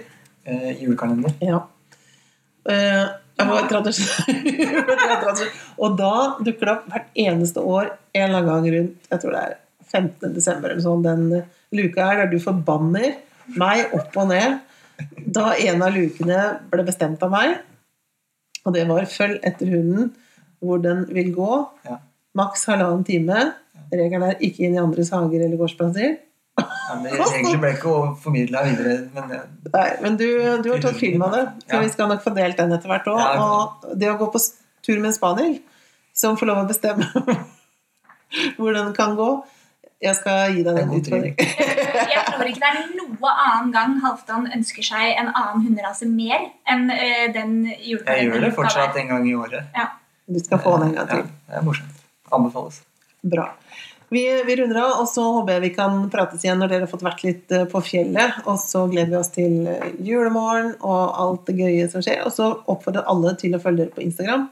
[0.44, 1.32] Eh, julekalender.
[1.44, 1.58] Ja.
[2.68, 3.06] Eh.
[5.80, 9.32] Og da dukker det opp hvert eneste år en eller annen gang rundt jeg tror
[9.32, 9.54] det er
[9.88, 10.34] 15.
[10.34, 11.22] desember eller sånn, den
[11.72, 13.16] luka her der du forbanner
[13.56, 14.60] meg opp og ned
[15.24, 17.58] da en av lukene ble bestemt av meg.
[18.66, 20.12] Og det var 'følg etter hunden
[20.60, 21.68] hvor den vil gå'.
[21.88, 21.98] Ja.
[22.34, 23.54] Maks halvannen time.
[23.92, 26.18] Regelen er ikke inn i andres hager eller gårdsplasser.
[26.90, 29.30] Ja, det Egentlig ble ikke formidla videre, men
[29.70, 30.26] Nei, men du,
[30.64, 31.80] du har tatt film av det, så Ja.
[31.84, 33.20] vi skal nok få delt den etter hvert òg.
[33.22, 33.46] Ja.
[33.46, 34.42] Og det å gå på
[34.82, 35.58] tur med en spaniel,
[36.16, 37.06] som får lov å bestemme
[38.58, 39.30] hvordan den kan gå
[40.00, 41.36] Jeg skal gi deg den utfordringen.
[41.36, 46.46] jeg tror ikke det er noe annen gang Halvdan ønsker seg en annen hunderase mer
[46.72, 47.98] enn den den jeg
[48.30, 49.68] gjør det fortsatt en gang i året.
[50.30, 51.28] Du skal få den en gang Ja, til.
[51.50, 52.00] det er morsomt.
[52.32, 52.80] Anbefales.
[53.26, 53.48] Bra.
[54.10, 56.90] Vi, vi runder av, og så håper jeg vi kan prates igjen når dere har
[56.90, 58.40] fått vært litt eh, på fjellet.
[58.50, 62.24] Og så gleder vi oss til eh, julemorgen og alt det gøye som skjer.
[62.26, 64.48] Og så oppfordrer alle til å følge dere på Instagram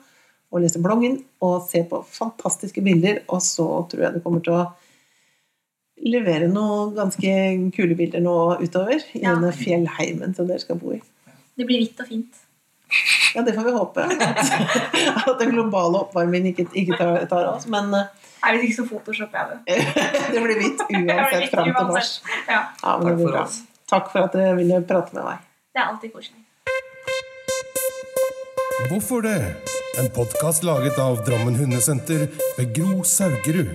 [0.48, 3.24] og lese bloggen og se på fantastiske bilder.
[3.34, 4.66] Og så tror jeg det kommer til å
[6.06, 7.32] levere noen ganske
[7.74, 9.34] kule bilder nå utover i Ja.
[9.34, 11.00] denne fjellheimen som dere skal bo i.
[11.58, 12.44] Det blir hvitt og fint.
[13.34, 14.04] Ja, det får vi håpe.
[14.30, 17.66] At, at den globale oppvarmingen ikke, ikke tar, tar oss.
[17.68, 18.06] Men eh,
[18.42, 19.78] Nei, Hvis ikke så photoshopper jeg det.
[20.32, 22.12] det blir hvitt uansett fram til mars.
[22.48, 23.60] Ja, Ja, Takk for oss.
[23.88, 25.38] Takk for at dere ville prate med meg.
[25.74, 26.44] det er alltid koselig.
[28.88, 29.38] Hvorfor det?
[29.98, 32.28] En podkast laget av Drammen Hundesenter
[32.58, 33.74] ved Gro Saugerud.